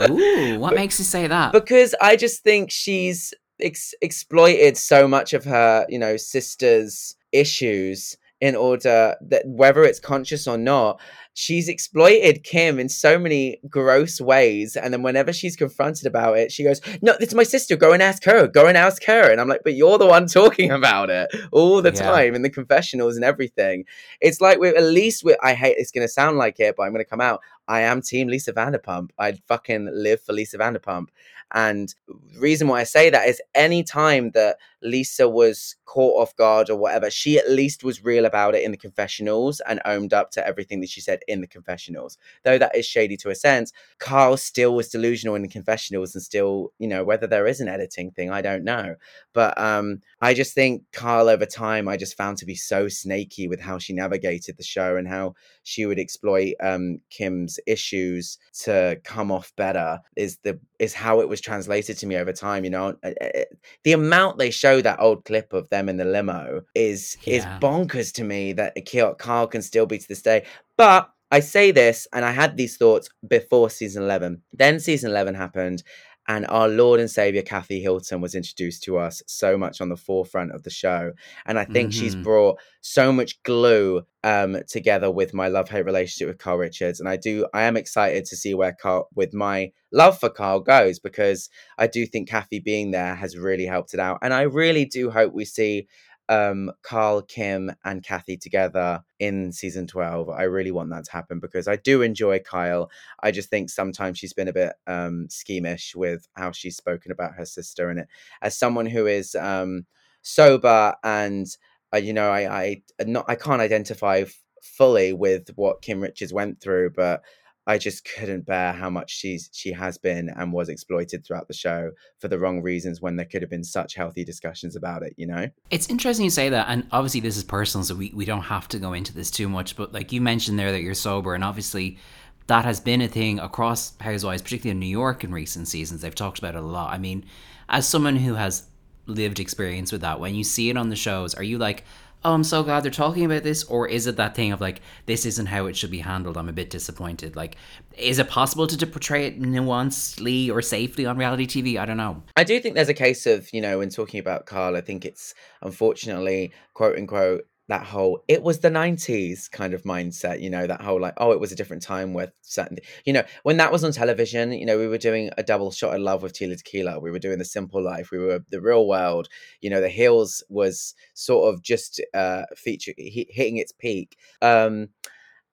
[0.09, 5.07] Ooh, what But- makes you say that because I just think she's ex- exploited so
[5.07, 10.99] much of her, you know, sister's issues in order that whether it's conscious or not,
[11.34, 14.75] she's exploited Kim in so many gross ways.
[14.75, 17.75] And then whenever she's confronted about it, she goes, No, it's my sister.
[17.75, 18.47] Go and ask her.
[18.47, 19.30] Go and ask her.
[19.32, 22.02] And I'm like, But you're the one talking about it all the Yeah.
[22.02, 23.84] time in the confessionals and everything.
[24.21, 26.91] It's like we're at least we're, I hate it's gonna sound like it, but I'm
[26.91, 27.41] gonna come out.
[27.67, 29.10] I am team Lisa Vanderpump.
[29.19, 31.08] I'd fucking live for Lisa Vanderpump.
[31.53, 36.35] And the reason why I say that is any time that Lisa was caught off
[36.35, 40.13] guard or whatever, she at least was real about it in the confessionals and owned
[40.13, 42.17] up to everything that she said in the confessionals.
[42.43, 46.23] Though that is shady to a sense, Kyle still was delusional in the confessionals and
[46.23, 48.95] still, you know, whether there is an editing thing, I don't know.
[49.33, 53.47] But um, I just think Kyle over time, I just found to be so snaky
[53.47, 55.33] with how she navigated the show and how
[55.63, 61.30] she would exploit um, Kim's issues to come off better is the is how it
[61.30, 62.63] was translated to me over time.
[62.63, 63.44] You know, Uh, uh,
[63.84, 68.12] the amount they show that old clip of them in the limo is is bonkers
[68.13, 68.76] to me that
[69.20, 70.46] Kyle can still be to this day.
[70.78, 74.42] But I say this, and I had these thoughts before season eleven.
[74.52, 75.84] Then season eleven happened.
[76.30, 79.98] And our Lord and Savior Kathy Hilton was introduced to us so much on the
[79.98, 81.12] forefront of the show.
[81.48, 82.00] And I think mm-hmm.
[82.00, 87.00] she's brought so much glue um, together with my love hate relationship with Kyle Richards.
[87.00, 90.60] And I do, I am excited to see where Kyle, with my love for Kyle
[90.60, 94.20] goes, because I do think Kathy being there has really helped it out.
[94.22, 95.88] And I really do hope we see
[96.30, 100.30] um, Kyle, Kim, and Kathy together in season 12.
[100.30, 102.89] I really want that to happen because I do enjoy Kyle.
[103.22, 107.34] I just think sometimes she's been a bit um, schemish with how she's spoken about
[107.34, 107.89] her sister.
[107.89, 108.06] And
[108.44, 109.88] as someone who is um,
[110.22, 111.48] sober and,
[111.94, 114.26] uh, you know, I, I, not, I can't identify
[114.62, 117.24] fully with what Kim Richards went through, but
[117.69, 121.53] I just couldn't bear how much she's she has been and was exploited throughout the
[121.53, 125.13] show for the wrong reasons when there could have been such healthy discussions about it,
[125.17, 125.47] you know?
[125.69, 128.67] It's interesting you say that, and obviously this is personal, so we, we don't have
[128.69, 131.43] to go into this too much, but like you mentioned there that you're sober, and
[131.43, 131.99] obviously
[132.47, 136.01] that has been a thing across Housewives, particularly in New York in recent seasons.
[136.01, 136.91] They've talked about it a lot.
[136.91, 137.23] I mean,
[137.69, 138.63] as someone who has
[139.05, 141.84] lived experience with that, when you see it on the shows, are you like,
[142.25, 143.63] oh, I'm so glad they're talking about this?
[143.63, 146.38] Or is it that thing of like, this isn't how it should be handled?
[146.38, 147.36] I'm a bit disappointed.
[147.36, 147.55] Like,
[147.97, 151.79] is it possible to, to portray it nuancedly or safely on reality TV?
[151.79, 152.23] I don't know.
[152.36, 155.05] I do think there's a case of, you know, when talking about Kyle, I think
[155.05, 160.65] it's unfortunately, quote unquote, that whole it was the 90s kind of mindset you know
[160.67, 163.71] that whole like oh it was a different time with certain you know when that
[163.71, 166.58] was on television you know we were doing a double shot of love with Tila
[166.58, 166.99] Tequila.
[166.99, 168.10] We were doing the simple life.
[168.12, 169.29] We were the real world.
[169.62, 174.89] You know the hills was sort of just uh feature hitting its peak um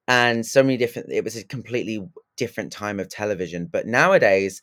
[0.09, 3.66] and so many different it was a completely different time of television.
[3.70, 4.62] But nowadays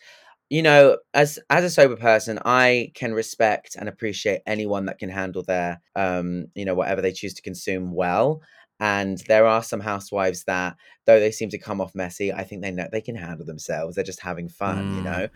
[0.54, 5.10] you know as as a sober person i can respect and appreciate anyone that can
[5.10, 8.42] handle their um you know whatever they choose to consume well.
[8.80, 12.62] And there are some housewives that though they seem to come off messy i think
[12.62, 13.96] they know they can handle themselves.
[13.96, 14.96] They're just having fun mm.
[14.98, 15.28] you know?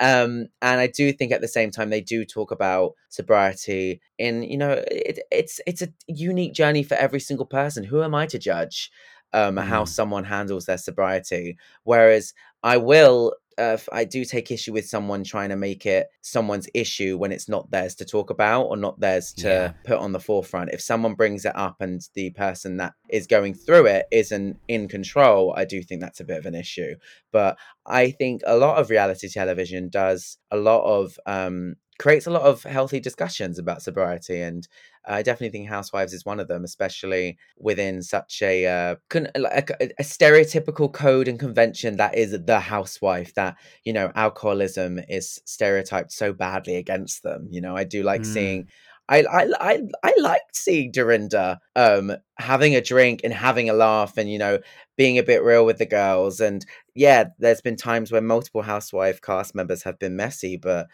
[0.00, 4.42] Um and i do think at the same time they do talk about sobriety in
[4.42, 7.84] you know it, it's it's a unique journey for every single person.
[7.84, 8.90] Who am i to judge
[9.34, 9.64] um, mm.
[9.64, 11.58] how someone handles their sobriety.
[11.82, 16.68] Whereas I will uh, I do take issue with someone trying to make it someone's
[16.74, 19.72] issue when it's not theirs to talk about or not theirs to yeah.
[19.84, 20.70] put on the forefront.
[20.72, 24.88] If someone brings it up and the person that is going through it isn't in
[24.88, 26.96] control, I do think that's a bit of an issue.
[27.32, 32.30] But I think a lot of reality television does a lot of um, creates a
[32.30, 34.66] lot of healthy discussions about sobriety and
[35.06, 39.62] I definitely think Housewives is one of them, especially within such a, uh, con- a,
[39.98, 43.34] a stereotypical code and convention that is the housewife.
[43.34, 47.48] That you know, alcoholism is stereotyped so badly against them.
[47.50, 48.26] You know, I do like mm.
[48.26, 48.68] seeing.
[49.06, 54.16] I, I I I liked seeing Dorinda um having a drink and having a laugh
[54.16, 54.60] and you know
[54.96, 56.64] being a bit real with the girls and
[56.94, 60.86] yeah there's been times where multiple housewife cast members have been messy but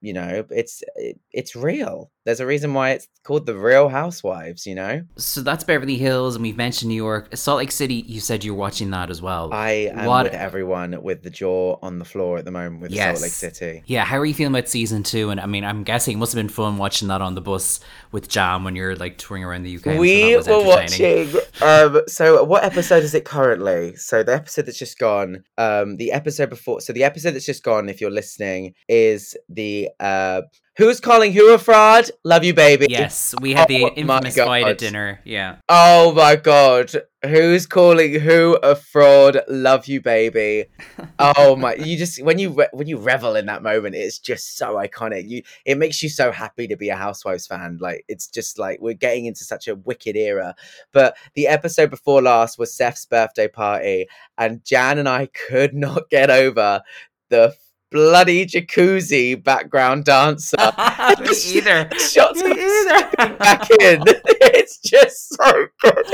[0.00, 0.82] you know it's
[1.30, 2.10] it's real.
[2.24, 5.02] There's a reason why it's called the real housewives you know?
[5.16, 7.34] So that's beverly hills and we've mentioned new york.
[7.36, 9.52] Salt lake city you said you're watching that as well.
[9.52, 10.24] I am what...
[10.24, 13.18] with everyone with the jaw on the floor at the moment with yes.
[13.18, 13.82] salt lake city.
[13.86, 15.30] Yeah how are you feeling about season two?
[15.30, 17.80] And i mean i'm guessing it must have been fun watching that on the bus
[18.12, 21.28] with Jan when you're like touring around the uk we were watching
[21.60, 23.96] um so what episode is it currently?
[23.96, 27.62] So the episode that's just gone um the episode before so the episode that's just
[27.62, 30.42] gone if you're listening is the uh,
[30.78, 32.10] who's calling who a fraud?
[32.24, 32.86] Love you, baby.
[32.88, 35.20] Yes, we had the oh, infamous fight at dinner.
[35.24, 35.56] Yeah.
[35.68, 36.92] Oh my god,
[37.24, 39.40] who's calling who a fraud?
[39.48, 40.66] Love you, baby.
[41.18, 44.56] oh my, you just when you re- when you revel in that moment, it's just
[44.56, 45.28] so iconic.
[45.28, 47.78] You it makes you so happy to be a Housewives fan.
[47.80, 50.54] Like it's just like we're getting into such a wicked era.
[50.92, 54.06] But the episode before last was Seth's birthday party,
[54.38, 56.82] and Jan and I could not get over
[57.30, 57.54] the
[57.90, 60.56] bloody jacuzzi background dancer.
[61.20, 61.88] Me either.
[61.98, 63.36] Shots either.
[63.36, 64.02] back in.
[64.40, 66.04] It's just so good.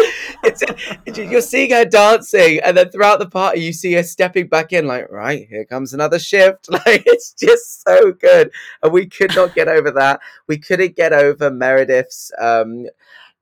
[0.44, 0.62] It's
[1.18, 4.86] you're seeing her dancing, and then throughout the party, you see her stepping back in,
[4.86, 6.68] like, right, here comes another shift.
[6.70, 8.50] Like it's just so good,
[8.82, 10.20] and we could not get over that.
[10.46, 12.86] We couldn't get over Meredith's um,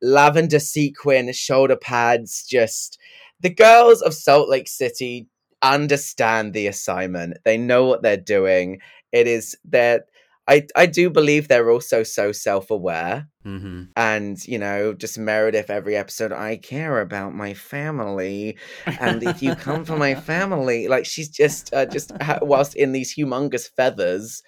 [0.00, 2.46] lavender sequin shoulder pads.
[2.46, 2.98] Just
[3.40, 5.26] the girls of Salt Lake City
[5.62, 7.38] understand the assignment.
[7.44, 8.80] They know what they're doing.
[9.12, 10.06] It is that
[10.48, 13.28] I I do believe they're also so self aware.
[13.46, 13.84] Mm-hmm.
[13.96, 16.32] And you know, just Meredith every episode.
[16.32, 21.72] I care about my family, and if you come for my family, like she's just
[21.72, 24.42] uh, just whilst in these humongous feathers.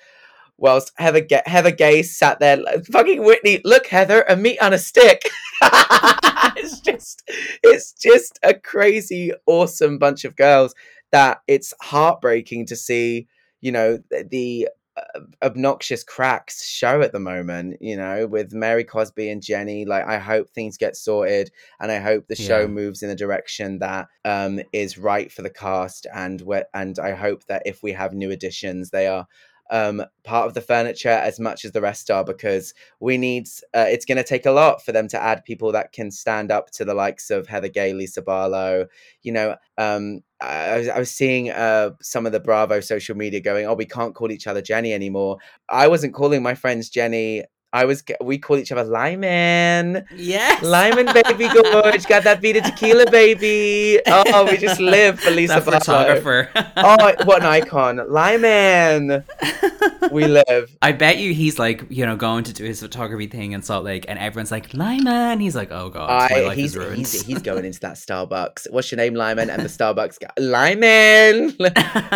[0.57, 4.73] Whilst Heather, Ga- Heather Gay sat there, like, fucking Whitney, look, Heather, a meat on
[4.73, 5.23] a stick.
[5.63, 7.29] it's just,
[7.65, 10.73] it's just a crazy, awesome bunch of girls
[11.15, 13.29] that it's heartbreaking to see,
[13.61, 13.99] you know,
[14.31, 19.85] the uh, obnoxious cracks show at the moment, you know, with Mary Cosby and Jenny.
[19.85, 22.67] Like, I hope things get sorted and I hope the show Yeah.
[22.67, 26.07] moves in a direction that um, is right for the cast.
[26.13, 26.43] And,
[26.75, 29.27] and I hope that if we have new additions, they are
[29.71, 33.87] um, part of the furniture as much as the rest are because we need uh,
[33.89, 36.71] it's going to take a lot for them to add people that can stand up
[36.73, 38.87] to the likes of Heather Gay, Lisa Barlow.
[39.23, 43.41] You know, um, I, was- I was seeing uh, some of the Bravo social media
[43.41, 47.45] going, "Oh, we can't call each other Jenny anymore." I wasn't calling my friends Jenny.
[47.75, 50.07] I was we call each other Lyman.
[50.15, 50.63] Yes.
[50.63, 54.01] Lyman, baby, gorge, got that beat of tequila, baby.
[54.07, 55.81] Oh, we just live for Lisa that Barlow.
[55.81, 56.51] photographer.
[56.77, 59.25] Oh, what an icon, Lyman.
[60.13, 60.77] We live.
[60.83, 63.85] I bet you he's like, you know, going to do his photography thing in Salt
[63.85, 65.41] Lake, and everyone's like, Lyman.
[65.41, 66.99] He's like, oh god, my life he's, is ruined.
[66.99, 68.71] he's he's going into that Starbucks.
[68.71, 69.51] What's your name, Lyman?
[69.51, 71.57] And the Starbucks guy, Lyman,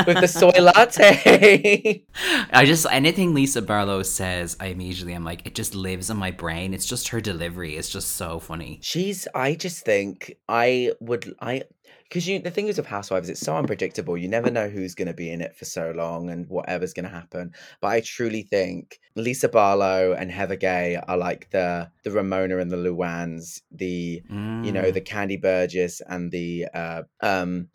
[0.07, 2.05] with the soy latte.
[2.53, 6.31] I just anything Lisa Barlow says, I immediately am like, it just lives in my
[6.31, 6.75] brain.
[6.75, 7.75] It's just her delivery.
[7.77, 8.79] It's just so funny.
[8.83, 9.27] She's.
[9.35, 11.35] I just think I would.
[11.41, 11.63] I
[12.05, 12.39] because you.
[12.39, 14.17] The thing is with Housewives, it's so unpredictable.
[14.19, 17.05] You never know who's going to be in it for so long and whatever's going
[17.09, 17.53] to happen.
[17.81, 22.71] But I truly think Lisa Barlow and Heather Gay are like the the Ramona and
[22.71, 24.23] the Luanns, the
[24.67, 24.93] you know Mm.
[24.95, 27.69] the Kandi Burruss and the uh, um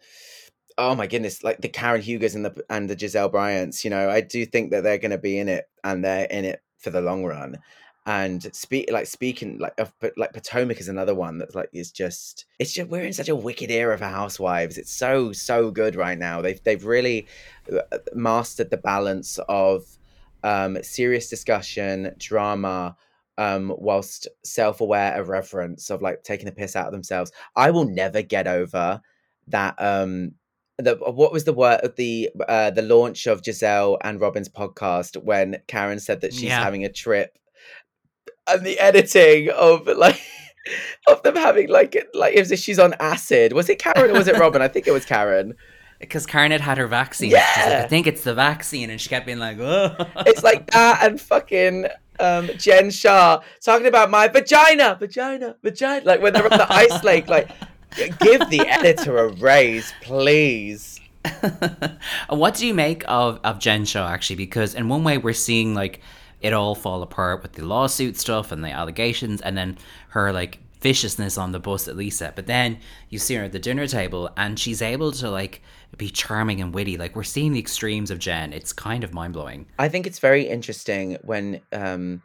[0.78, 4.10] oh my goodness like the Karen Hugers and the and the Gizelle Bryants you know
[4.10, 6.90] I do think that they're going to be in it and they're in it for
[6.90, 7.58] the long run.
[8.06, 11.90] And speak like speaking like of but like Potomac is another one that's like is
[11.90, 14.78] just it's just we're in such a wicked era for housewives.
[14.78, 16.42] It's so so good right now.
[16.42, 17.28] They've they've really
[17.72, 19.86] uh, mastered the balance of
[20.44, 22.98] um serious discussion drama
[23.38, 27.32] um whilst self-aware irreverence of like taking the piss out of themselves.
[27.56, 29.02] I will never get over
[29.48, 30.34] that um
[30.80, 35.58] the what was the word the uh the launch of gizelle and robyn's podcast when
[35.68, 36.64] karen said that she's Yeah.
[36.64, 37.38] having a trip
[38.48, 40.20] and the editing of like
[41.08, 44.28] of them having like it like if she's on acid was it karen or was
[44.28, 45.54] it robyn i think it was karen
[46.00, 47.30] Because Karen had had her vaccine.
[47.30, 47.82] She's like, Yeah.
[47.86, 48.90] I think it's the vaccine.
[48.90, 49.96] And she kept being like, oh.
[50.26, 51.88] it's like that and fucking
[52.20, 56.06] um Jen Shah talking about my vagina, vagina, vagina.
[56.06, 57.50] Like when they're on the ice lake, like
[57.96, 61.00] give the editor a raise, please.
[62.30, 64.36] What do you make of, of Jen Shah, actually?
[64.38, 66.02] Because in one way, we're seeing like
[66.42, 69.78] it all fall apart with the lawsuit stuff and the allegations, and then
[70.10, 72.34] her like viciousness on the bus at Lisa.
[72.36, 72.80] But then
[73.10, 75.62] you see her at the dinner table, and she's able to like
[75.98, 76.98] be charming and witty.
[76.98, 78.52] Like we're seeing the extremes of Jen.
[78.54, 79.66] It's kind of mind blowing.
[79.80, 82.22] I think it's very interesting when um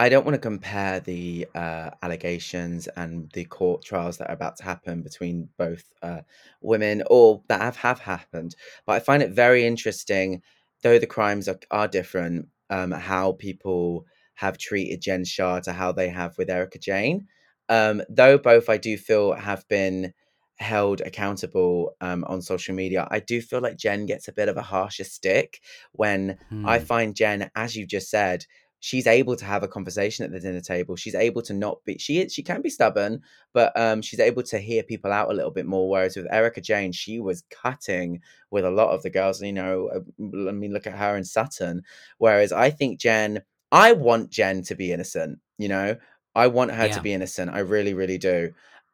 [0.00, 4.56] I don't want to compare the uh, allegations and the court trials that are about
[4.58, 6.20] to happen between both uh,
[6.60, 8.54] women or that have, have happened,
[8.86, 10.42] but I find it very interesting,
[10.82, 15.90] though the crimes are, are different, um, how people have treated Jen Shah to how
[15.90, 17.26] they have with Erika Jayne.
[17.68, 20.14] Um, though both I do feel have been
[20.58, 24.56] held accountable um, on social media, I do feel like Jen gets a bit of
[24.56, 25.60] a harsher stick
[25.92, 26.78] when I Hmm.
[26.78, 28.46] find Jen, as you just said,
[28.80, 30.96] she's able to have a conversation at the dinner table.
[30.96, 34.42] She's able to not be she is she can be stubborn, but um she's able
[34.44, 35.88] to hear people out a little bit more.
[35.88, 39.42] Whereas with Erika Jayne, she was cutting with a lot of the girls.
[39.42, 41.82] You know, uh, I mean, look at her and Sutton.
[42.18, 45.38] Whereas I think Jen, I want Jen to be innocent.
[45.58, 45.96] You know,
[46.34, 46.94] I want her Yeah.
[46.94, 47.50] to be innocent.
[47.50, 48.52] I really, really do.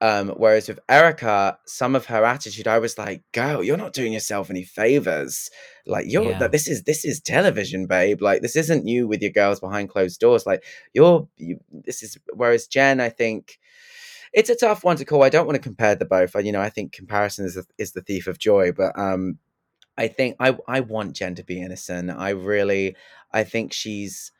[0.08, 4.12] Um, whereas with Erika, some of her attitude, I was like, "Girl, you're not doing
[4.12, 5.50] yourself any favors.
[5.86, 6.48] Like, you're Yeah.
[6.48, 8.20] this is this is television, babe.
[8.28, 10.44] Like, this isn't you with your girls behind closed doors.
[10.50, 10.62] Like,
[10.92, 11.54] you're you,
[11.86, 13.58] this is." Whereas Jen, I think
[14.32, 15.22] it's a tough one to call.
[15.22, 16.36] I don't want to compare the both.
[16.36, 19.38] I- You know, I think comparison is the, is the thief of joy, but um,
[19.96, 22.10] I think I I want Jen to be innocent.
[22.10, 22.96] I really
[23.32, 24.32] I think she's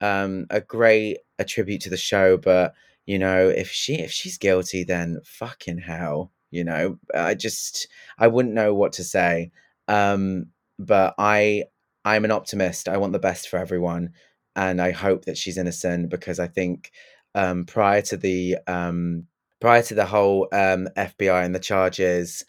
[0.00, 2.74] um a great attribute to the show, but
[3.08, 6.98] you know, if she if she's guilty, then fucking hell, you know.
[7.14, 9.50] I just I wouldn't know what to say.
[9.88, 11.64] Um, but I
[12.04, 12.86] I'm an optimist.
[12.86, 14.10] I want the best for everyone,
[14.56, 16.92] and I hope that she's innocent because I think
[17.34, 19.26] um prior to the um
[19.58, 22.44] prior to the whole um FBI and the charges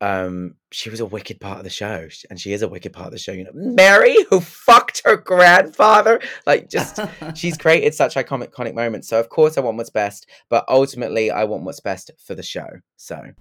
[0.00, 2.08] um she was a wicked part of the show.
[2.30, 3.50] And she is a wicked part of the show you know.
[3.54, 6.20] Mary who fucked her grandfather.
[6.46, 6.98] Like just
[7.34, 9.08] she's created such iconic iconic moments.
[9.08, 12.42] So of course i want what's best but ultimately i want what's best for the
[12.42, 12.68] show.
[12.96, 13.18] So.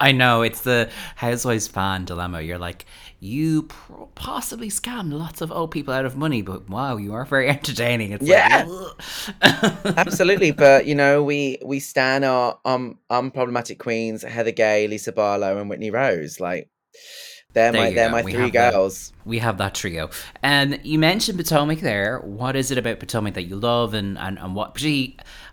[0.00, 0.40] I know.
[0.40, 2.40] It's the Housewives fan dilemma.
[2.40, 2.86] You're like,
[3.20, 7.26] you pro- possibly scammed lots of old people out of money, but wow, you are
[7.26, 8.12] very entertaining.
[8.12, 8.64] It's Yeah.
[8.66, 10.52] like, absolutely.
[10.52, 15.68] But you know we we stand our um unproblematic queens heather gay lisa barlow and
[15.68, 16.40] whitney rose.
[16.40, 16.63] Like
[17.52, 18.12] They're There my they're go.
[18.12, 19.12] my We three girls.
[19.24, 20.10] We have that trio.
[20.42, 22.18] And you mentioned Potomac there.
[22.20, 24.76] What is it about Potomac that you love and, and, and what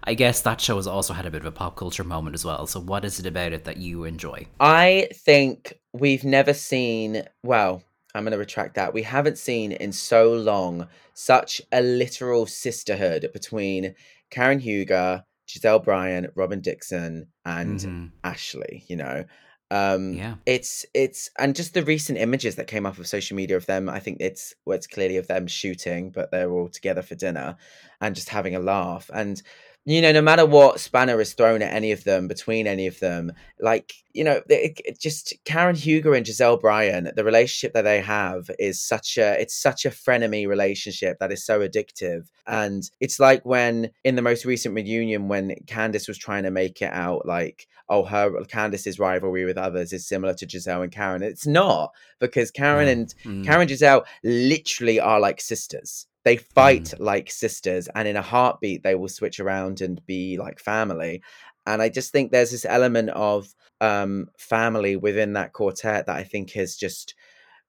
[0.03, 2.43] I guess that show has also had a bit of a pop culture moment as
[2.43, 2.65] well.
[2.65, 4.47] So what is it about it that you enjoy?
[4.59, 7.83] I think we've never seen, well,
[8.15, 8.93] I'm going to retract that.
[8.93, 13.93] We haven't seen in so long such a literal sisterhood between
[14.31, 18.11] Karen Huger, Gizelle Bryan, Robyn Dixon, and Mhm.
[18.23, 19.23] Ashley, you know.
[19.71, 20.35] Um Yeah.
[20.45, 23.89] it's it's and just the recent images that came off of social media of them,
[23.89, 27.57] I think it's well, it's clearly of them shooting, but they're all together for dinner
[28.01, 29.09] and just having a laugh.
[29.13, 29.41] And
[29.85, 32.99] you know, no matter what spanner is thrown at any of them, between any of
[32.99, 37.83] them, like you know, it, it just Karen Huger and Gizelle Bryan, the relationship that
[37.83, 42.89] they have is such a it's such a frenemy relationship that is so addictive, and
[42.99, 46.91] it's like when in the most recent reunion when Candiace was trying to make it
[46.93, 51.23] out like oh her Candiace's rivalry with others is similar to Gizelle and Karen.
[51.23, 53.43] It's not because Karen and Mm.
[53.45, 56.05] Karen and Gizelle literally are like sisters.
[56.23, 60.59] They fight like sisters, and in a heartbeat, they will switch around and be like
[60.59, 61.21] family.
[61.65, 66.23] And I just think there's this element of um, family within that quartet that I
[66.23, 67.15] think is just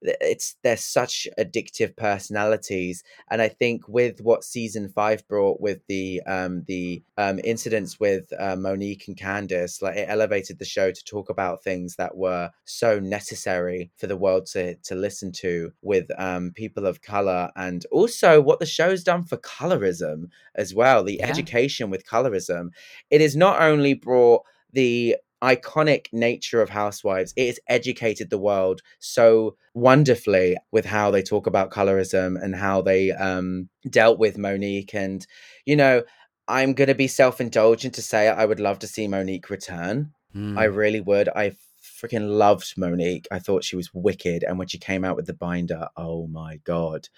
[0.02, 6.20] it's they're such addictive personalities and i think with what season five brought with the
[6.26, 11.04] um the um incidents with uh, monique and candiace like it elevated the show to
[11.04, 16.06] talk about things that were so necessary for the world to to listen to with
[16.18, 20.24] um people of color and also what the show's done for colorism
[20.56, 21.28] as well the Yeah.
[21.28, 22.70] education with colorism
[23.10, 24.42] it has not only brought
[24.72, 31.22] the iconic nature of housewives it has educated the world so wonderfully with how they
[31.22, 35.26] talk about colorism and how they um dealt with monique and
[35.66, 36.02] you know
[36.48, 40.58] i'm going to be self-indulgent to say i would love to see monique return Mm.
[40.58, 41.28] I really would.
[41.28, 43.28] I freaking loved Monique.
[43.30, 44.44] I thought she was wicked.
[44.44, 47.08] And when she came out with the binder, oh my God.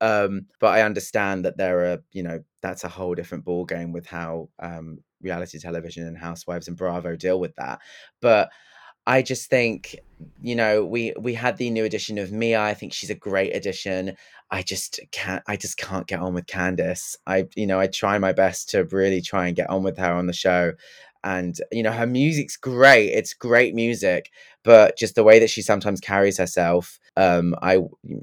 [0.00, 3.92] Um, but I understand that there are, you know, that's a whole different ball game
[3.92, 7.80] with how um, reality television and Housewives and Bravo deal with that.
[8.20, 8.50] But
[9.06, 9.96] I just think,
[10.42, 12.60] you know, we we had the new edition of Mia.
[12.60, 14.16] I think she's a great addition.
[14.50, 15.42] I just can't.
[15.46, 17.16] I just can't get on with Candiace.
[17.26, 20.12] I, you know, I try my best to really try and get on with her
[20.12, 20.72] on the show,
[21.22, 23.10] and you know, her music's great.
[23.10, 24.30] It's great music,
[24.64, 27.80] but just the way that she sometimes carries herself, um, I,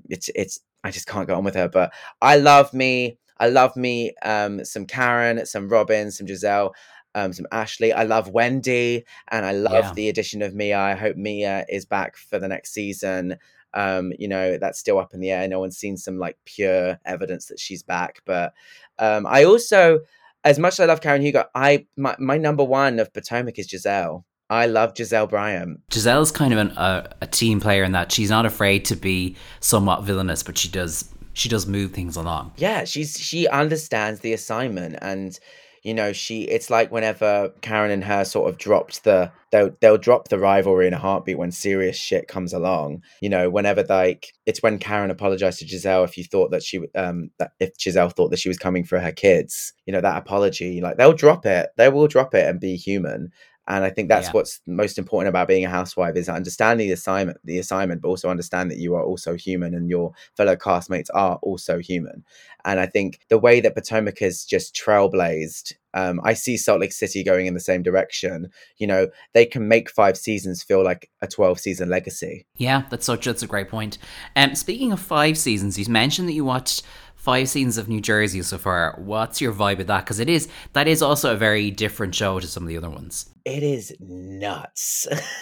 [0.10, 0.60] it's it's.
[0.86, 1.70] I just can't get on with her.
[1.70, 3.18] But I love me.
[3.40, 4.14] I love me.
[4.24, 6.72] Um, some Karen, some Robyn, some Gizelle.
[7.16, 7.94] Um, some Ashley.
[7.94, 9.94] I love Wendy and I love Yeah.
[9.94, 10.80] the addition of Mia.
[10.80, 13.38] I hope Mia is back for the next season.
[13.76, 15.48] Um, you know, that's still up in the air.
[15.48, 18.22] No one's seen some like pure evidence that she's back.
[18.26, 18.54] But
[19.00, 20.00] um, I also,
[20.44, 23.68] as much as I love Karen Huger, I my, my number one of Potomac is
[23.68, 24.24] Gizelle.
[24.50, 25.80] I love Gizelle Bryant.
[25.90, 29.36] Gizelle's kind of an, a, a team player in that she's not afraid to be
[29.60, 32.54] somewhat villainous, but she does she does move things along.
[32.58, 35.40] Yeah, she's she understands the assignment and
[35.84, 39.98] you know she it's like whenever Karen and her sort of dropped the they'll they'll
[39.98, 43.04] drop the rivalry in a heartbeat when serious shit comes along.
[43.22, 46.80] You know, whenever like it's when Karen apologized to Gizelle if you thought that she
[46.96, 50.18] um that if Gizelle thought that she was coming for her kids, you know, that
[50.18, 51.70] apology, like they'll drop it.
[51.78, 53.32] They will drop it and be human.
[53.68, 54.34] And I think that's Yeah.
[54.34, 58.30] what's most important about being a housewife is understanding the assignment, the assignment, but also
[58.30, 62.24] understand that you are also human and your fellow castmates are also human.
[62.66, 66.92] And I think the way that Potomac has just trailblazed, um, I see Salt Lake
[66.92, 68.50] City going in the same direction.
[68.78, 72.46] You know, they can make five seasons feel like a 12 season legacy.
[72.58, 73.98] Yeah, that's such that's a great point.
[74.36, 76.84] Um, speaking of five seasons, you mentioned that you watched
[77.24, 78.96] five seasons of New Jersey so far.
[78.98, 80.02] What's your vibe with that?
[80.02, 82.90] Because it is that is also a very different show to some of the other
[82.90, 83.34] ones.
[83.46, 85.08] It is nuts.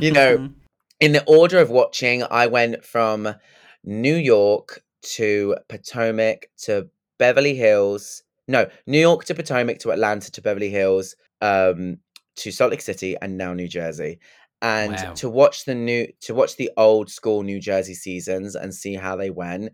[0.00, 0.50] you know,
[1.00, 3.34] in the order of watching, I went from
[3.82, 4.82] New York
[5.16, 8.22] to Potomac to Beverly Hills.
[8.46, 11.96] No, New York to Potomac to Atlanta to Beverly Hills, um,
[12.36, 14.18] to Salt Lake City, and now New Jersey.
[14.60, 15.14] And Wow.
[15.14, 19.16] to watch the new, to watch the old school New Jersey seasons and see how
[19.16, 19.72] they went,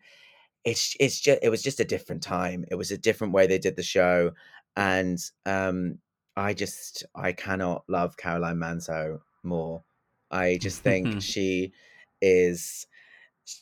[0.67, 2.67] it's it's just it was just a different time.
[2.71, 4.33] It was a different way they did the show,
[4.77, 5.99] and um,
[6.37, 9.85] I just I cannot love Caroline Manzo more.
[10.31, 11.73] I just think she
[12.21, 12.87] is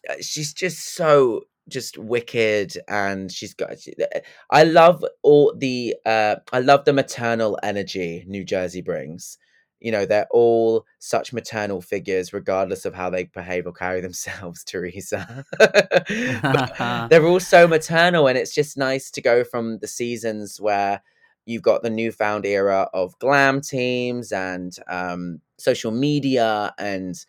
[0.08, 5.96] uh, she's just so just wicked and she's got she- uh, I love all the
[6.06, 9.38] uh I love the maternal energy New Jersey brings.
[9.84, 14.64] You know, they're all such maternal figures regardless of how they behave or carry themselves,
[14.66, 15.44] Teresa.
[17.10, 21.02] They're all so maternal and it's just nice to go from the seasons where
[21.44, 27.22] you've got the newfound era of glam teams and um, social media and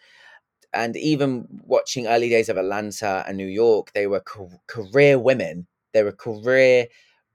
[0.74, 5.68] and even watching early days of Atlanta and New York, they were ca- career women.
[5.94, 6.88] They were career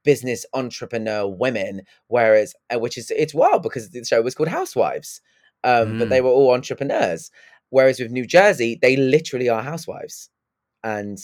[0.04, 5.20] business entrepreneur women, whereas uh, which is it's wild because the show was called Housewives,
[5.64, 5.98] um, mm.
[5.98, 7.30] but they were all entrepreneurs.
[7.70, 10.30] Whereas with New Jersey, they literally are housewives,
[10.82, 11.18] and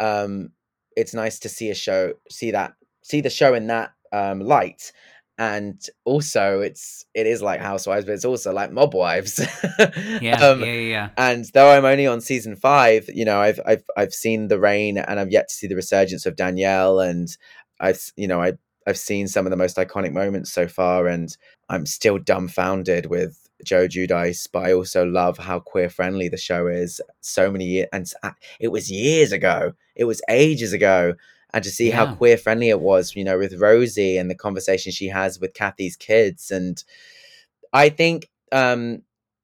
[0.00, 0.50] um,
[0.96, 4.92] it's nice to see a show, see that, see the show in that um, light
[5.36, 9.40] and also it's it is like housewives but it's also like mob wives
[10.20, 13.82] yeah, um, yeah yeah and though i'm only on season five you know i've i've
[13.96, 17.36] i've seen the rain, and i've yet to see the resurgence of danielle and
[17.80, 18.52] i've you know i
[18.86, 21.36] i've seen some of the most iconic moments so far and
[21.68, 24.46] i'm still dumbfounded with Joe Giudice.
[24.52, 27.00] but I also love how queer friendly the show is.
[27.20, 28.06] So many years, and
[28.60, 29.72] it was years ago.
[29.96, 31.14] It was ages ago,
[31.52, 32.04] and to see yeah.
[32.04, 35.54] how queer friendly it was, you know, with Rosie and the conversation she has with
[35.54, 36.50] Kathy's kids.
[36.50, 36.82] And
[37.72, 39.02] I think um,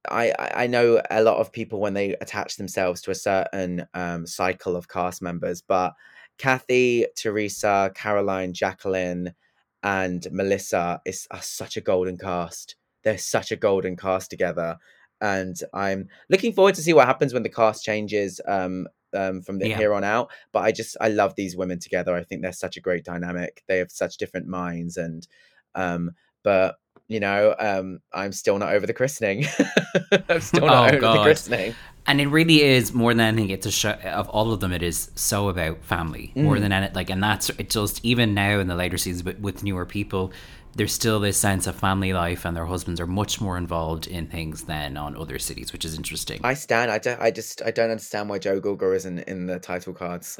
[0.09, 4.27] I I know a lot of people when they attach themselves to a certain um,
[4.27, 5.95] cycle of cast members, but
[6.41, 9.35] Kathy, Teresa, Caroline, Jacqueline,
[9.83, 12.77] and Melissa is are such a golden cast.
[13.05, 14.79] They're such a golden cast together,
[15.21, 19.59] and I'm looking forward to see what happens when the cast changes um, um, from
[19.59, 19.77] the yeah.
[19.77, 20.31] here on out.
[20.51, 22.17] But I just I love these women together.
[22.17, 23.63] I think they're such a great dynamic.
[23.69, 25.29] They have such different minds, and
[25.75, 26.13] um,
[26.43, 26.77] but
[27.11, 29.45] you know, um, I'm still not over the christening.
[30.29, 31.19] I'm still not oh, over God.
[31.19, 31.75] the christening.
[32.07, 33.51] And it really is more than anything.
[33.51, 34.73] It's a show of all of them.
[34.73, 36.45] It is so about family mm.
[36.45, 36.95] more than anything.
[36.95, 37.69] Like, and that's it.
[37.69, 40.33] Just even now in the later seasons, but with newer people,
[40.77, 44.29] there's still this sense of family life and their husbands are much more involved in
[44.29, 47.73] things than on other cities which is interesting i stand i, don't, I just i
[47.73, 50.39] don't understand why joe Gorga isn't in the title cards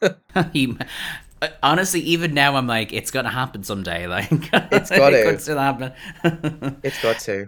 [0.54, 0.76] he,
[1.62, 5.38] honestly even now i'm like it's gonna happen someday like it's got it to.
[5.38, 5.92] still happen.
[6.82, 7.46] It's got to.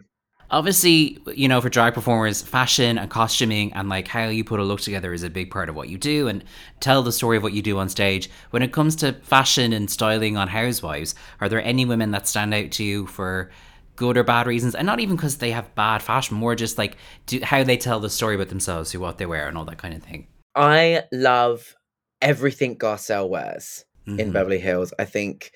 [0.50, 4.64] Obviously you know for drag performers fashion and costuming and like how you put a
[4.64, 6.42] look together is a big part of what you do and
[6.80, 8.30] tell the story of what you do on stage.
[8.50, 12.54] When it comes to fashion and styling on housewives are there any women that stand
[12.54, 13.50] out to you for
[13.96, 14.74] good or bad reasons?
[14.74, 16.96] And not even because they have bad fashion more just like
[17.26, 19.78] do, how they tell the story about themselves who what they wear and all that
[19.78, 20.28] kind of thing.
[20.54, 21.74] I love
[22.22, 24.20] everything garcelle wears mm-hmm.
[24.20, 24.92] in beverly hills.
[24.98, 25.52] I think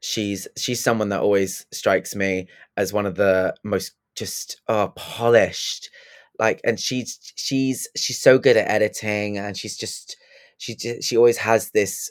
[0.00, 2.46] she's she's someone that always strikes me
[2.76, 5.90] as one of the most just oh polished
[6.38, 10.16] like and she's she's she's so good at editing and she's just
[10.58, 12.10] she just, she always has this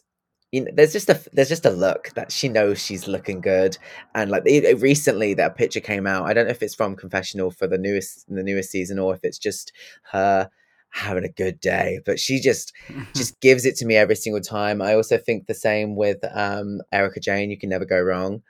[0.51, 3.77] you know there's just a there's just a look that she knows she's looking good.
[4.13, 6.25] And like it, recently that picture came out.
[6.25, 9.19] I don't know if it's from confessional for the newest the newest season or if
[9.23, 9.73] it's just
[10.11, 10.49] her
[10.95, 12.73] having a good day but she just
[13.15, 14.81] just gives it to me every single time.
[14.81, 18.41] I also think the same with um erika jayne you can never go wrong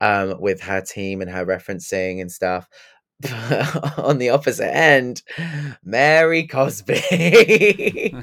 [0.00, 2.68] um with her team and her referencing and stuff.
[3.96, 5.22] On the opposite end,
[5.82, 7.00] Mary Cosby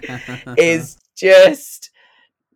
[0.57, 1.89] is just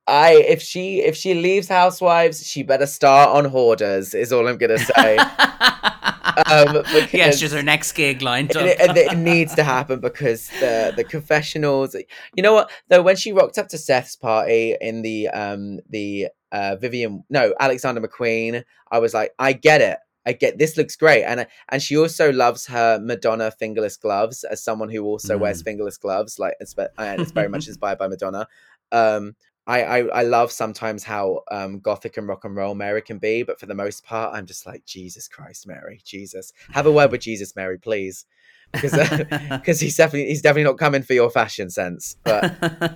[0.08, 4.14] I if she if she leaves Housewives, she better start on Hoarders.
[4.14, 5.18] Is all I'm gonna say.
[5.18, 8.64] um, yeah, she's her next gig lined up.
[8.64, 11.96] it, it, it, needs to happen because the the confessionals.
[12.36, 12.72] You know what?
[12.88, 17.54] Though when she rocked up to Seth's party in the um the uh Vivienne no
[17.60, 19.98] Alexander McQueen, I was like, I get it.
[20.26, 24.64] I get this looks great, and and she also loves her Madonna fingerless gloves as
[24.64, 25.42] someone who also mm.
[25.42, 28.48] wears fingerless gloves, like it's, it's very much inspired by Madonna.
[28.92, 29.36] Um,
[29.68, 33.44] I, I, I love sometimes how um, gothic and rock and roll Mary can be,
[33.44, 37.12] but for the most part, I'm just like Jesus Christ, Mary, Jesus, have a word
[37.12, 38.26] with Jesus, Mary, please
[38.72, 42.18] because because uh, he's definitely he's definitely not coming for your fashion sense.
[42.24, 42.44] But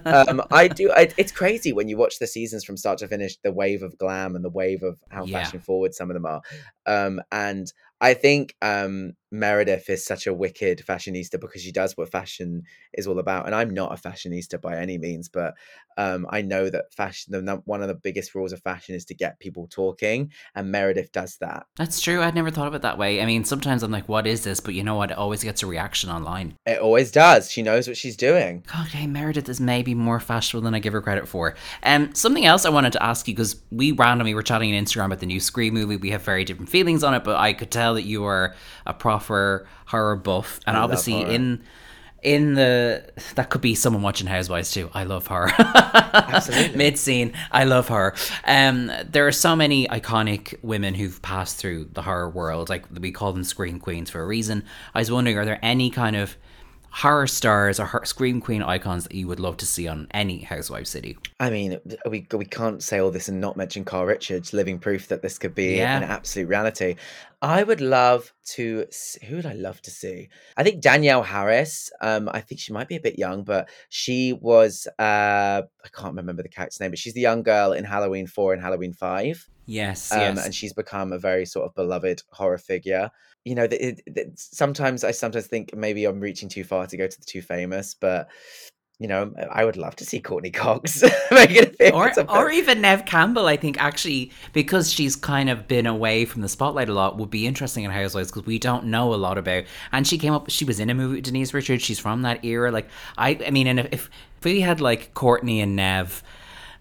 [0.06, 0.92] um, I do.
[0.92, 3.98] I, it's crazy when you watch the seasons from start to finish, the wave of
[3.98, 5.44] glam and the wave of how yeah.
[5.44, 6.42] fashion forward some of them are.
[6.86, 12.12] Um, and I think um, Meredith is such a wicked fashionista because she does what
[12.12, 12.64] fashion
[12.94, 13.46] is all about.
[13.46, 15.54] And I'm not a fashionista by any means, but
[15.98, 19.14] um, I know that fashion, the, one of the biggest rules of fashion is to
[19.14, 21.66] get people talking, and Meredith does that.
[21.76, 22.22] That's true.
[22.22, 23.22] I'd never thought of it that way.
[23.22, 24.60] I mean, sometimes I'm like, what is this?
[24.60, 25.12] But you know what?
[25.12, 26.58] It always gets a reaction online.
[26.66, 27.52] It always does.
[27.52, 28.66] She knows what she's doing.
[28.86, 31.56] Okay, Meredith is maybe more fashionable than I give her credit for.
[31.84, 34.84] And um, something else I wanted to ask you because we randomly were chatting on
[34.84, 35.98] Instagram about the new Scream movie.
[35.98, 38.56] We have very different feelings on it, but I could tell that you are
[38.86, 41.64] a proper horror buff, and I obviously in
[42.24, 43.04] in the
[43.36, 44.90] that could be someone watching Housewives too.
[44.94, 45.50] I love her.
[45.58, 46.76] Absolutely.
[46.78, 48.14] Mid scene, I love her.
[48.46, 52.70] Um, there are so many iconic women who've passed through the horror world.
[52.70, 54.64] Like we call them screen queens for a reason.
[54.94, 56.38] I was wondering, are there any kind of
[56.92, 60.40] horror stars or her- scream queen icons that you would love to see on any
[60.42, 61.18] Housewives city?
[61.40, 65.08] I mean, we we can't say all this and not mention Kyle Richards, living proof
[65.08, 65.98] that this could be Yeah.
[65.98, 66.96] an absolute reality.
[67.44, 68.86] I would love to.
[69.28, 70.30] Who would I love to see?
[70.58, 71.90] I think Danielle Harris.
[72.02, 74.88] Um, I think she might be a bit young, but she was.
[75.00, 78.54] Uh, I can't remember the character's name, but she's the young girl in Halloween Four
[78.54, 79.48] and Halloween Five.
[79.72, 80.46] Yes, um, yes.
[80.46, 83.10] and she's become a very sort of beloved horror figure.
[83.46, 87.08] You know, that it, sometimes I sometimes think maybe I'm reaching too far to go
[87.08, 88.28] to the too famous, but
[89.00, 91.04] you know, I would love to see Courteney Cox
[91.92, 96.42] or, or even Neve Campbell, I think actually because she's kind of been away from
[96.42, 99.40] the spotlight a lot, would be interesting in Housewives because we don't know a lot
[99.40, 99.64] about.
[99.92, 101.82] And she came up, she was in a movie with Denise Richards.
[101.82, 102.72] She's from that era.
[102.72, 104.10] Like I, I mean, and if, if
[104.44, 106.22] we had like Courteney and Neve,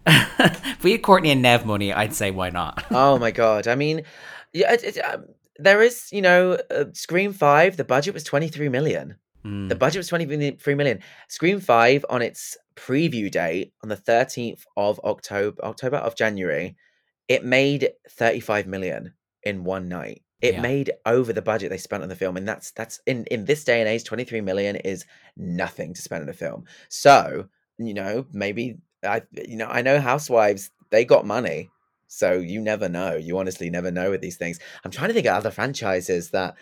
[0.07, 2.85] if we had Courteney and Neve money, I'd say why not.
[2.91, 3.69] oh my god!
[3.69, 4.03] I mean,
[4.53, 5.27] yeah, it, it, um,
[5.59, 7.77] there is you know, uh, Scream Five.
[7.77, 9.17] The budget was twenty three million.
[9.45, 9.69] Mm.
[9.69, 11.01] The budget was 23 million.
[11.29, 16.77] Scream 5 on its preview date on the 13th of October, October of January,
[17.27, 20.23] it made 35 million in one night.
[20.43, 20.61] It Yeah.
[20.61, 23.65] made over the budget they spent on the film and that's that's in in this
[23.65, 25.07] day and age 23 million is
[25.39, 26.65] nothing to spend on a film.
[26.91, 27.49] So,
[27.79, 31.71] you know, maybe I you know, I know housewives they got money.
[32.09, 33.15] So you never know.
[33.17, 34.59] You honestly never know with these things.
[34.85, 36.55] I'm trying to think of other franchises that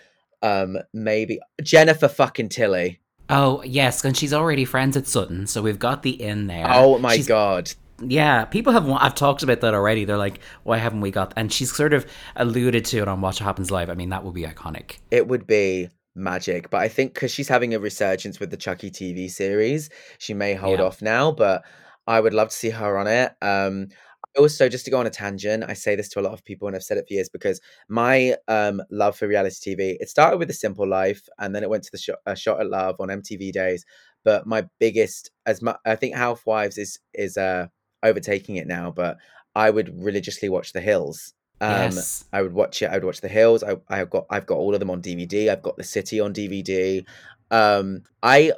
[0.43, 3.01] um maybe Jennifer fucking Tilly.
[3.31, 6.67] Oh yes, and she's already friends at Sutton, so we've got the in there.
[6.69, 7.71] Oh my She's- god.
[8.01, 8.89] Yeah, people have.
[8.89, 10.05] I've talked about that already.
[10.05, 11.33] They're like, why haven't we got?
[11.37, 13.91] And she's sort of alluded to it on Watch What Happens Live.
[13.91, 14.99] I mean, that would be iconic.
[15.11, 18.93] It would be magic, but I think because she's having a resurgence with the Chucky
[18.93, 20.85] TV series, she may hold Yeah.
[20.85, 21.33] off now.
[21.33, 21.65] But
[22.09, 23.33] I would love to see her on it.
[23.43, 23.89] Um,
[24.37, 26.67] also, just to go on a tangent, I say this to a lot of people,
[26.67, 30.39] and I've said it for years because my um love for reality TV it started
[30.39, 32.97] with A Simple Life, and then it went to the shot, uh, Shot at Love
[33.01, 33.85] on MTV days.
[34.25, 37.67] But my biggest, as much, I think Housewives is is uh
[38.03, 38.91] overtaking it now.
[38.91, 39.19] But
[39.55, 41.35] I would religiously watch The Hills.
[41.61, 42.25] Um, yes.
[42.33, 42.91] I would watch it.
[42.91, 43.63] I would watch The Hills.
[43.65, 45.51] I I've got I've got all of them on DVD.
[45.51, 47.05] I've got The City on DVD.
[47.51, 48.53] Um, I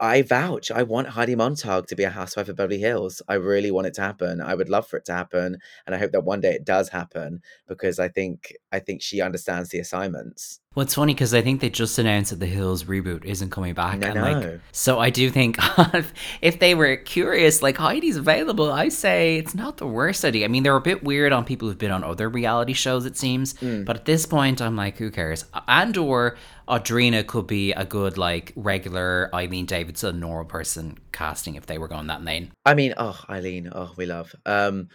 [0.00, 0.70] I vouch.
[0.72, 3.22] I want Heidi Montag to be a housewife of Beverly Hills.
[3.28, 4.40] I really want it to happen.
[4.40, 6.88] I would love for it to happen, and I hope that one day it does
[6.88, 10.59] happen because I think I think she understands the assignments.
[10.76, 13.74] Well, it's funny because I think they just announced that the Hills reboot isn't coming
[13.74, 14.04] back.
[14.04, 14.60] I and like, know.
[14.70, 19.52] so I do think if, if they were curious, like Heidi's available, I say it's
[19.52, 20.44] not the worst idea.
[20.44, 23.16] I mean, they're a bit weird on people who've been on other reality shows, it
[23.16, 23.54] seems.
[23.54, 23.84] Mm.
[23.84, 25.44] But at this point, I'm like, who cares?
[25.66, 26.36] And or
[26.68, 31.88] Audrina could be a good like regular Eileen Davidson normal person casting if they were
[31.88, 32.52] going that lane.
[32.64, 34.32] I mean, oh Eileen, oh we love.
[34.46, 34.88] Um,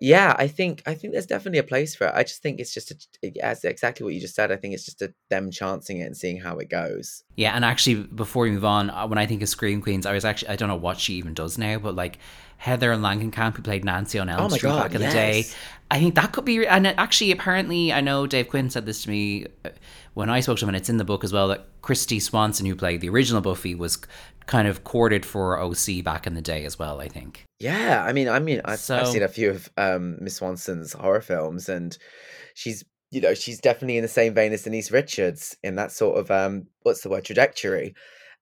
[0.00, 2.12] yeah, I think I think there's definitely a place for it.
[2.14, 4.52] I just think it's just a, it's exactly what you just said.
[4.52, 7.24] I think it's just a, them chancing it and seeing how it goes.
[7.36, 10.12] Yeah, and actually, before we move on, uh, when I think of Scream Queens, I
[10.12, 12.18] was actually I don't know what she even does now, but like
[12.58, 15.44] Heather and Langenkamp, who played Nancy on Elm Oh Street God, back in the day.
[15.90, 16.66] I think that could be.
[16.66, 19.70] And actually, apparently, I know Dave Quinn said this to me uh,
[20.14, 22.66] when I spoke to him, and it's in the book as well that Kristy Swanson,
[22.66, 23.98] who played the original Buffy, was
[24.46, 27.00] kind of courted for OC back in the day as well.
[27.00, 27.45] I think.
[27.58, 31.22] Yeah, I mean, I mean, I've, I've seen a few of um, Miss Swanson's horror
[31.22, 31.96] films, and
[32.54, 36.18] she's, you know, she's definitely in the same vein as Denise Richards in that sort
[36.18, 37.94] of um, what's the word, trajectory.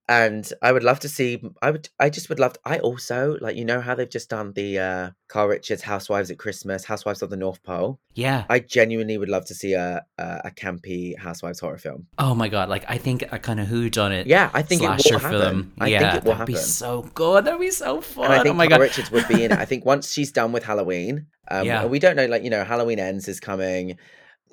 [0.07, 1.41] And I would love to see.
[1.63, 1.89] I would.
[1.99, 2.53] I just would love.
[2.53, 3.57] To, I also like.
[3.57, 7.31] You know how they've just done the uh, Kyle Richards Housewives at Christmas, Housewives of
[7.31, 7.99] the North Pole.
[8.15, 8.45] Yeah.
[8.51, 12.07] I genuinely would love to see a a, a campy Housewives horror film.
[12.19, 12.69] Oh my god!
[12.69, 14.27] Like I think a kind of who done it.
[14.27, 15.41] Yeah, I think it will slasher happen.
[15.41, 15.73] film.
[15.81, 17.47] I yeah, think it will that'd be so good.
[17.47, 18.25] That'd be so fun.
[18.27, 18.85] And I think oh my Kyle god.
[18.85, 19.59] Richards would be in it.
[19.59, 21.87] I think once she's done with Halloween, um, Yeah.
[21.87, 23.97] we don't know, like you know, Halloween ends is coming.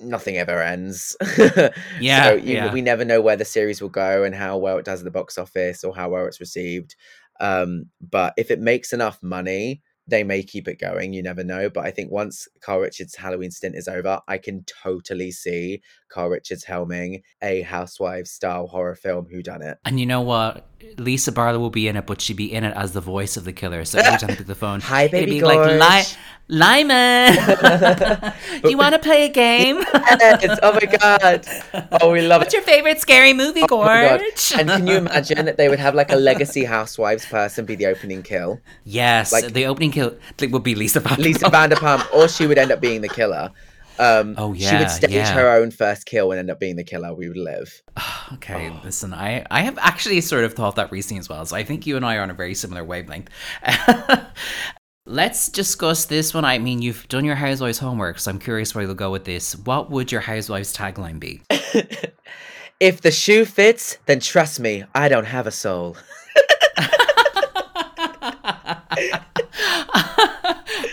[0.01, 1.15] Nothing ever ends.
[1.99, 2.73] Yeah, so you, yeah.
[2.73, 5.11] we never know where the series will go and how well it does at the
[5.11, 6.95] box office or how well it's received.
[7.39, 11.13] Um, but if it makes enough money, they may keep it going.
[11.13, 11.69] You never know.
[11.69, 15.81] But I think once Kyle Richards' Halloween stint is over, I can totally see
[16.11, 19.27] Kyle Richards helming a Housewives style horror film.
[19.31, 19.77] Who done it?
[19.85, 20.67] And you know what?
[20.97, 23.45] Lisa Barlow will be in it, but she'd be in it as the voice of
[23.45, 23.85] the killer.
[23.85, 26.15] So every time I pick the phone, Hi, it'd baby be like, Li- Gorge."
[26.47, 27.33] Lyman,
[28.61, 29.77] do you want to play a game?
[29.77, 30.59] Yes.
[30.61, 31.47] Oh my god!
[32.01, 32.57] Oh, we love What's it.
[32.57, 33.67] your favorite scary movie, Oh.
[33.67, 34.53] Gorge?
[34.57, 37.85] And can you imagine that they would have like a legacy housewives person be the
[37.85, 38.59] opening kill?
[38.83, 41.23] yes, like- the opening kill like, would be Lisa Barlow.
[41.23, 43.49] Lisa Vanderpump, or she would end up being the killer.
[44.01, 45.31] Um, Oh, she yeah, would stage yeah.
[45.33, 47.13] her own first kill and end up being the killer.
[47.13, 47.81] We would live.
[48.33, 48.79] Okay, Oh.
[48.85, 51.45] listen, I, I have actually sort of thought that recently as well.
[51.45, 53.29] So I think you and I are on a very similar wavelength.
[55.05, 56.45] Let's discuss this one.
[56.45, 59.55] I mean, you've done your Housewives homework, so I'm curious where you'll go with this.
[59.57, 61.41] What would your Housewives tagline be?
[62.79, 65.95] If the shoe fits, then trust me, I don't have a soul.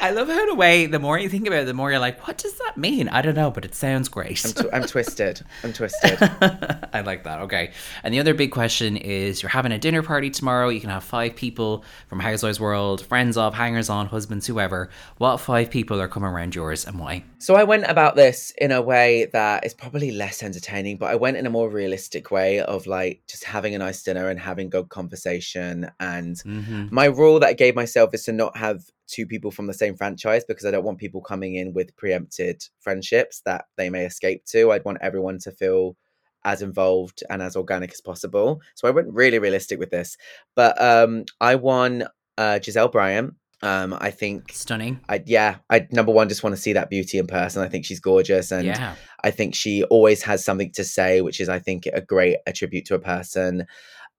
[0.00, 1.98] I love how, in a way, the more you think about it, the more you're
[1.98, 3.08] like, what does that mean?
[3.08, 4.44] I don't know, but it sounds great.
[4.44, 5.40] I'm, tw- I'm twisted.
[5.64, 6.18] I'm twisted.
[6.92, 7.40] I like that.
[7.42, 7.72] Okay.
[8.02, 10.68] And the other big question is you're having a dinner party tomorrow.
[10.68, 14.88] You can have five people from Housewives World, friends of, hangers on, husbands, whoever.
[15.18, 17.24] What five people are coming around yours and why?
[17.38, 21.16] So I went about this in a way that is probably less entertaining, but I
[21.16, 24.70] went in a more realistic way of like just having a nice dinner and having
[24.70, 25.90] good conversation.
[26.00, 26.86] And Mm-hmm.
[26.94, 29.96] my rule that I gave myself is to not have two people from the same
[29.96, 34.44] franchise because I don't want people coming in with preempted friendships that they may escape
[34.46, 34.70] to.
[34.70, 35.96] I'd want everyone to feel
[36.44, 38.60] as involved and as organic as possible.
[38.74, 40.16] So I went really realistic with this.
[40.54, 42.04] But um I won
[42.36, 43.34] uh Gizelle Bryant.
[43.62, 45.00] Um I think Stunning.
[45.08, 47.62] I yeah, I number one just want to see that beauty in person.
[47.62, 48.94] I think she's gorgeous and yeah.
[49.24, 52.84] I think she always has something to say, which is I think a great attribute
[52.86, 53.66] to a person.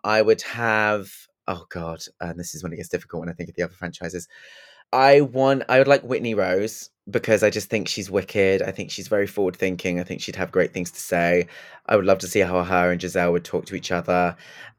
[0.03, 1.09] I would have
[1.47, 3.73] oh god, and this is when it gets difficult when I think of the other
[3.73, 4.27] franchises.
[4.91, 8.61] I want I would like Whitney Rose because I just think she's wicked.
[8.61, 9.99] I think she's very forward thinking.
[9.99, 11.47] I think she'd have great things to say.
[11.85, 14.35] I would love to see how her and Gizelle would talk to each other.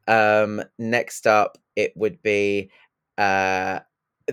[0.09, 2.71] Um next up it would be
[3.19, 3.81] uh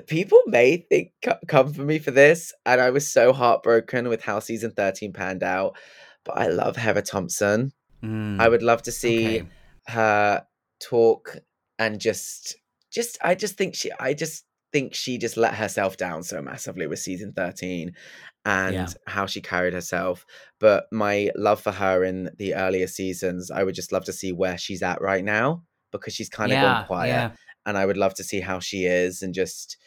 [0.07, 1.11] people may think
[1.47, 5.43] come for me for this and I was so heartbroken with how season 13 panned
[5.43, 5.75] out,
[6.23, 7.71] but I love Heather Thomson.
[8.03, 9.47] Mm, I would love to see okay.
[9.87, 10.45] her
[10.79, 11.37] talk
[11.79, 12.55] and just
[12.91, 16.87] just I just think she I just think she just let herself down so massively
[16.87, 17.93] with season 13
[18.45, 18.85] and Yeah.
[19.07, 20.25] how she carried herself
[20.59, 24.31] but my love for her in the earlier seasons I would just love to see
[24.31, 27.31] where she's at right now because she's kind of yeah, gone quiet yeah.
[27.65, 29.77] and I would love to see how she is and just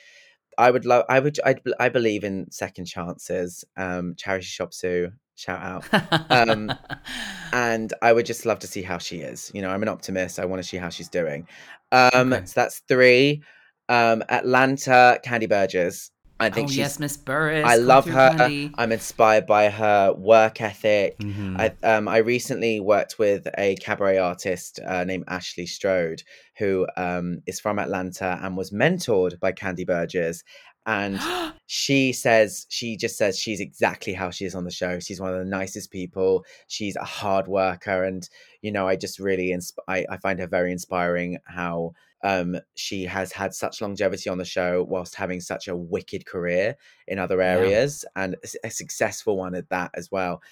[0.59, 5.61] I would love I would I, I believe in second chances um Charity Shopsu shout
[5.63, 5.85] out
[6.31, 6.71] Um,
[7.53, 9.51] and I would just love to see how she is.
[9.55, 10.39] You know, I'm an optimist.
[10.39, 11.49] I want to see how she's doing.
[11.93, 12.45] Um, Okay.
[12.47, 13.43] so that's three.
[13.91, 16.11] Um, Atlanta, Kandi Burruss.
[16.39, 16.79] I oh, think she's.
[16.79, 17.65] yes, Miss Burruss.
[17.65, 18.31] I love her.
[18.31, 18.73] Kandi.
[18.79, 21.19] I'm inspired by her work ethic.
[21.19, 21.59] Mhm.
[21.59, 26.23] I um I recently worked with a cabaret artist uh, named Ashley Strode,
[26.57, 30.43] who um is from Atlanta and was mentored by Kandi Burruss.
[30.87, 31.21] And
[31.67, 34.99] she says she just says she's exactly how she is on the show.
[34.99, 36.45] She's one of the nicest people.
[36.69, 38.27] She's a hard worker, and
[38.63, 41.39] you know I just really insp- I, I find her very inspiring.
[41.45, 41.93] How
[42.23, 46.77] um she has had such longevity on the show whilst having such a wicked career
[47.09, 47.53] in other Yeah.
[47.57, 50.43] areas and a successful one at that as well.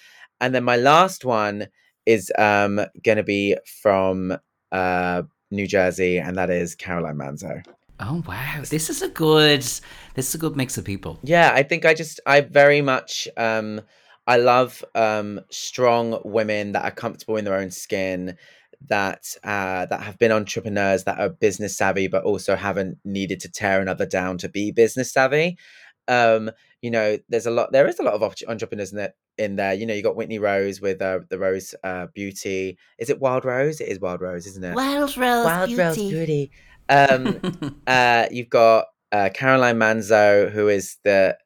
[0.41, 1.67] And then my last one
[2.05, 4.37] is um going to be from
[4.71, 7.63] uh New Jersey, and that is Caroline Manzo.
[7.99, 9.61] Oh wow, this is a good.
[9.61, 11.19] This is a good mix of people.
[11.23, 13.81] Yeah, I think I just I very much um
[14.27, 18.37] I love um strong women that are comfortable in their own skin
[18.87, 23.51] that uh that have been entrepreneurs that are business savvy but also haven't needed to
[23.51, 25.57] tear another down to be business savvy.
[26.07, 26.51] Um
[26.81, 29.73] you know, there's a lot there is a lot of entrepreneurs in there in there.
[29.73, 32.77] You know, you got Whitney Rose with uh, the Rose uh Beauty.
[32.97, 33.81] Is it Wild Rose?
[33.81, 34.75] It is Wild Rose, isn't it?
[34.75, 35.81] Wild Rose Wild Beauty.
[35.81, 36.51] Rose Beauty.
[36.87, 41.37] Um uh, you've got uh, Caroline Manzo, who is the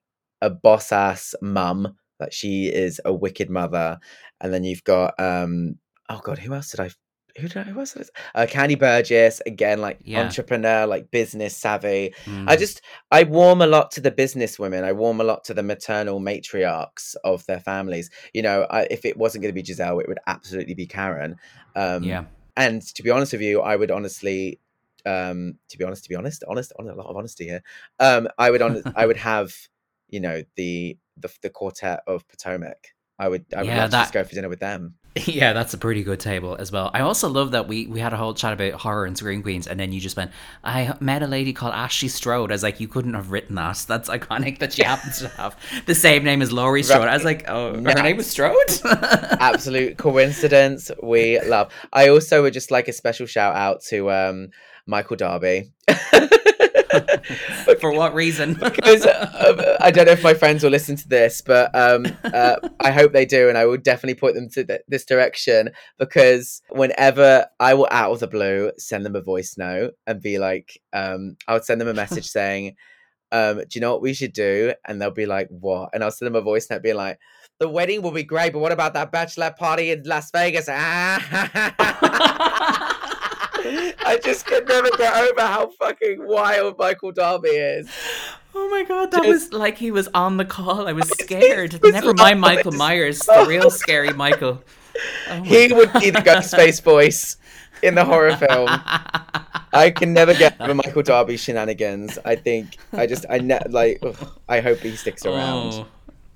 [0.41, 1.95] a boss ass mum.
[2.19, 3.99] Like she is a wicked mother,
[4.39, 5.75] and then you've got um
[6.09, 6.89] oh god, who else did I?
[7.39, 7.63] Who did I?
[7.71, 7.93] Who else?
[7.93, 10.19] Did I, uh, Kandi Burruss again, like Yeah.
[10.19, 12.13] entrepreneur, like business savvy.
[12.47, 12.59] I Mm.
[12.59, 12.81] just
[13.11, 14.84] I warm a lot to the business women.
[14.84, 18.11] I warm a lot to the maternal matriarchs of their families.
[18.34, 21.36] You know, I, if it wasn't going to be Gizelle, it would absolutely be Karen.
[21.75, 22.25] Um, yeah.
[22.55, 24.59] and to be honest with you, I would honestly,
[25.07, 27.63] um, to be honest, to be honest, honest, on a lot of honesty here.
[27.99, 29.55] Um, I would on, I would have,
[30.07, 32.89] you know, the the the quartet of Potomac.
[33.17, 34.95] I would I would Yeah, love to just go for dinner with them.
[35.28, 36.89] Yeah, that's a pretty good table as well.
[36.93, 39.68] I also love that we we had a whole chat about horror and scream queens,
[39.68, 40.32] and then you just went,
[40.64, 43.86] "I met a lady called Ashley Strode." I was like, "You couldn't have written that.
[43.88, 45.55] That's iconic that she happens to have
[45.86, 48.55] the same name as Laurie Strode." I was like, "Oh, her name was Strode."
[48.86, 50.89] Absolute coincidence.
[51.01, 51.72] We love.
[51.91, 54.49] I also would just like a special shout out to um,
[54.88, 55.72] Michael Darby.
[57.79, 58.53] For what reason?
[58.63, 62.55] because uh, I don't know if my friends will listen to this, but um, uh,
[62.79, 66.61] I hope they do, and I will definitely point them to th- this direction because
[66.69, 70.81] whenever I will out of the blue send them a voice note and be like,
[70.93, 72.75] um, I would send them a message saying,
[73.31, 76.11] um, "Do you know what we should do?" And they'll be like, "What?" And I'll
[76.11, 77.19] send them a voice note being like.
[77.59, 80.67] The wedding will be great, but what about that bachelor party in Las Vegas?
[84.05, 87.89] I just can never get over how fucking wild Michael Darby is.
[88.55, 90.88] Oh my god, that Just- was like he was on the call.
[90.88, 91.80] I was scared.
[91.84, 94.61] Never mind Michael Myers, the real scary Michael.
[95.30, 97.38] Oh he would be the Ghostface voice
[97.82, 98.70] in the horror film.
[99.74, 102.20] I can never get over Michael Darby shenanigans.
[102.24, 105.74] I think I just I ne- like ugh, I hope he sticks around.
[105.74, 105.88] Oh.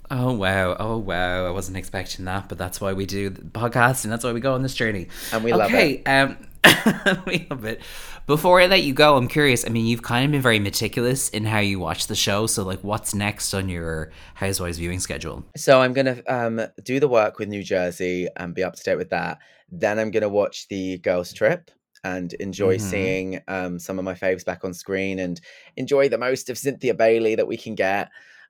[0.10, 0.78] Oh wow!
[0.80, 1.46] Oh wow!
[1.46, 4.40] I wasn't expecting that, but that's why we do the podcast, and that's why we
[4.40, 5.10] go on this journey.
[5.34, 6.08] And we love okay, it.
[6.08, 6.38] Um,
[7.50, 7.78] love.
[8.26, 9.66] Before I let you go, I'm curious.
[9.66, 12.46] I mean, you've kind of been very meticulous in how you watch the show.
[12.48, 15.46] So, like, what's next on your Housewives viewing schedule?
[15.56, 18.98] So I'm gonna um, do the work with New Jersey and be up to date
[18.98, 19.38] with that.
[19.72, 21.72] Then I'm gonna watch the Girls Trip
[22.04, 22.82] and enjoy Mhm.
[22.82, 25.40] seeing um, some of my faves back on screen and
[25.78, 28.10] enjoy the most of Cynthia Bailey that we can get.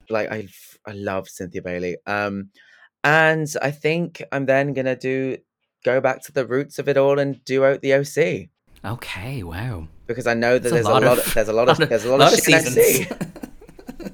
[0.09, 0.47] Like I,
[0.85, 1.97] I love Cynthia Bailey.
[2.05, 2.49] Um,
[3.03, 5.37] and I think I'm then gonna do
[5.85, 8.49] go back to the roots of it all and do out the OC
[8.85, 9.87] Okay, wow.
[10.05, 12.15] because I know that That's there's a lot, of, there's a lot of there's a
[12.15, 13.07] lot, of, shit I see.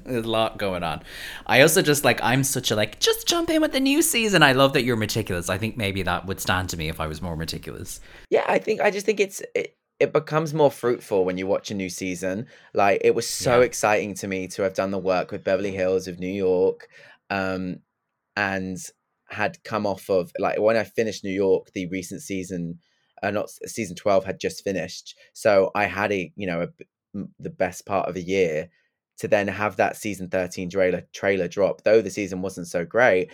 [0.04, 1.02] There's a lot going on.
[1.46, 4.42] I also just like I'm such a like just jump in with the new season.
[4.42, 5.48] I love that you're meticulous.
[5.48, 8.00] I think maybe that would stand to me if I was more meticulous.
[8.30, 11.70] Yeah, I think I just think it's it, it becomes more fruitful when you watch
[11.70, 12.46] a new season.
[12.74, 13.66] Like it was so Yeah.
[13.66, 16.88] exciting to me to have done the work with Beverly Hills of New York,
[17.30, 17.76] um,
[18.36, 18.76] and
[19.34, 22.78] had come off of like when I finished New York, the recent season,
[23.22, 27.50] uh, not season twelve had just finished, so I had a you know a the
[27.50, 28.68] best part of a year
[29.18, 31.82] to then have that season thirteen trailer trailer drop.
[31.82, 33.30] Though the season wasn't so great,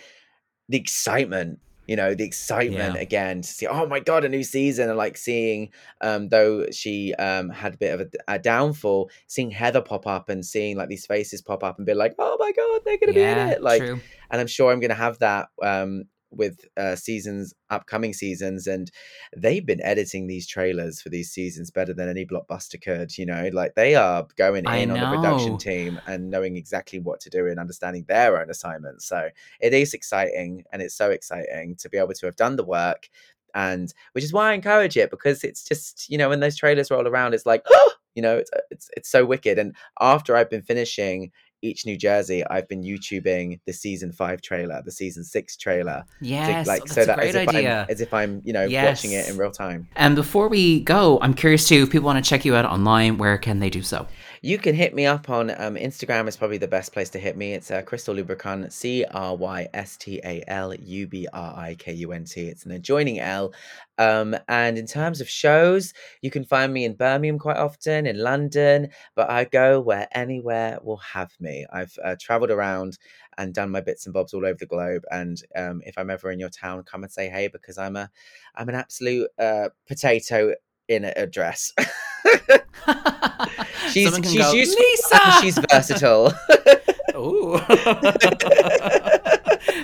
[0.69, 3.01] the excitement you know the excitement Yeah.
[3.01, 5.69] again to see oh my god a new season and like seeing
[6.01, 10.29] um though she um had a bit of a, a downfall seeing heather pop up
[10.29, 13.13] and seeing like these faces pop up and be like oh my god they're gonna
[13.13, 13.99] be in it like true.
[14.29, 18.91] and i'm sure i'm gonna have that um with uh seasons upcoming seasons and
[19.35, 23.49] they've been editing these trailers for these seasons better than any blockbuster could you know?
[23.53, 27.29] Like they are going I in on the production team and knowing exactly what to
[27.29, 29.29] do and understanding their own assignments so
[29.59, 33.09] it is exciting and it's so exciting to be able to have done the work
[33.53, 36.91] and which is why I encourage it because it's just you know when those trailers
[36.91, 40.49] roll around it's like oh you know it's it's it's so wicked and after I've
[40.49, 45.57] been finishing each New Jersey I've been YouTubing the season 5 trailer the season 6
[45.57, 47.49] trailer to, Yes, like oh, that's so a that as if
[47.89, 51.33] as if I'm you know watching it in real time And before we go, I'm
[51.33, 51.83] curious too.
[51.83, 54.07] If people want to check you out online, where can they do so?
[54.43, 57.37] You can hit me up on um, Instagram is probably the best place to hit
[57.37, 57.53] me.
[57.53, 61.75] It's uh, Crystal Lubrikunt, C R Y S T A L U B R I
[61.75, 62.47] K U N T.
[62.47, 63.53] It's an adjoining L.
[63.99, 68.17] Um, and in terms of shows, you can find me in Birmingham quite often, in
[68.17, 71.67] London, but I go where anywhere will have me.
[71.71, 72.97] I've uh, traveled around
[73.37, 75.03] and done my bits and bobs all over the globe.
[75.11, 78.09] And um, if I'm ever in your town, come and say hey because I'm a
[78.55, 80.55] I'm an absolute uh, potato
[80.87, 81.71] in a, a dress.
[83.91, 85.31] she's she's go, useful Lisa.
[85.41, 86.33] she's versatile.
[87.15, 87.59] Ooh.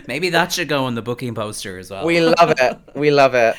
[0.08, 2.06] Maybe that should go on the booking poster as well.
[2.06, 2.80] we love it.
[2.96, 3.56] We love it.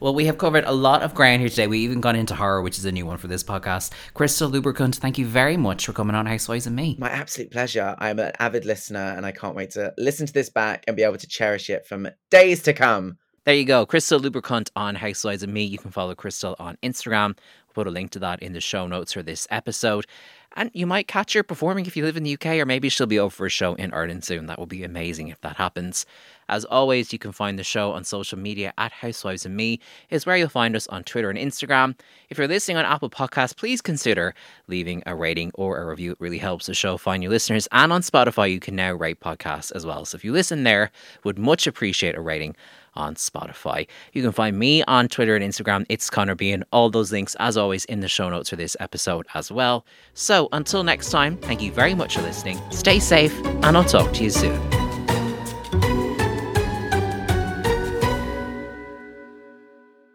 [0.00, 1.66] well, we have covered a lot of ground here today.
[1.66, 3.92] We even gone into horror, which is a new one for this podcast.
[4.14, 6.96] Crystal Lubrikunt, thank you very much for coming on Housewives and Me.
[6.98, 7.94] My absolute pleasure.
[7.98, 11.02] I'm an avid listener and I can't wait to listen to this back and be
[11.04, 13.18] able to cherish it from days to come.
[13.44, 13.84] There you go.
[13.84, 15.64] Crystal Lubrikunt on Housewives and Me.
[15.64, 17.36] You can follow Crystal on Instagram.
[17.66, 20.06] We'll put a link to that in the show notes for this episode.
[20.54, 23.08] And you might catch her performing if you live in the UK, or maybe she'll
[23.08, 24.46] be over for a show in Ireland soon.
[24.46, 26.06] That will be amazing if that happens.
[26.48, 29.80] As always, you can find the show on social media at Housewives and Me,
[30.10, 31.98] is where you'll find us on Twitter and Instagram.
[32.28, 34.34] If you're listening on Apple Podcasts, please consider
[34.68, 36.12] leaving a rating or a review.
[36.12, 37.66] It really helps the show find new listeners.
[37.72, 40.04] And on Spotify, you can now rate podcasts as well.
[40.04, 40.92] So if you listen there,
[41.24, 42.54] would much appreciate a rating
[42.94, 43.86] on Spotify.
[44.12, 45.86] You can find me on Twitter and Instagram.
[45.88, 46.64] It's Connor Behan.
[46.72, 49.84] All those links, as always, in the show notes for this episode as well.
[50.14, 52.60] So until next time, thank you very much for listening.
[52.70, 54.81] Stay safe, and I'll talk to you soon.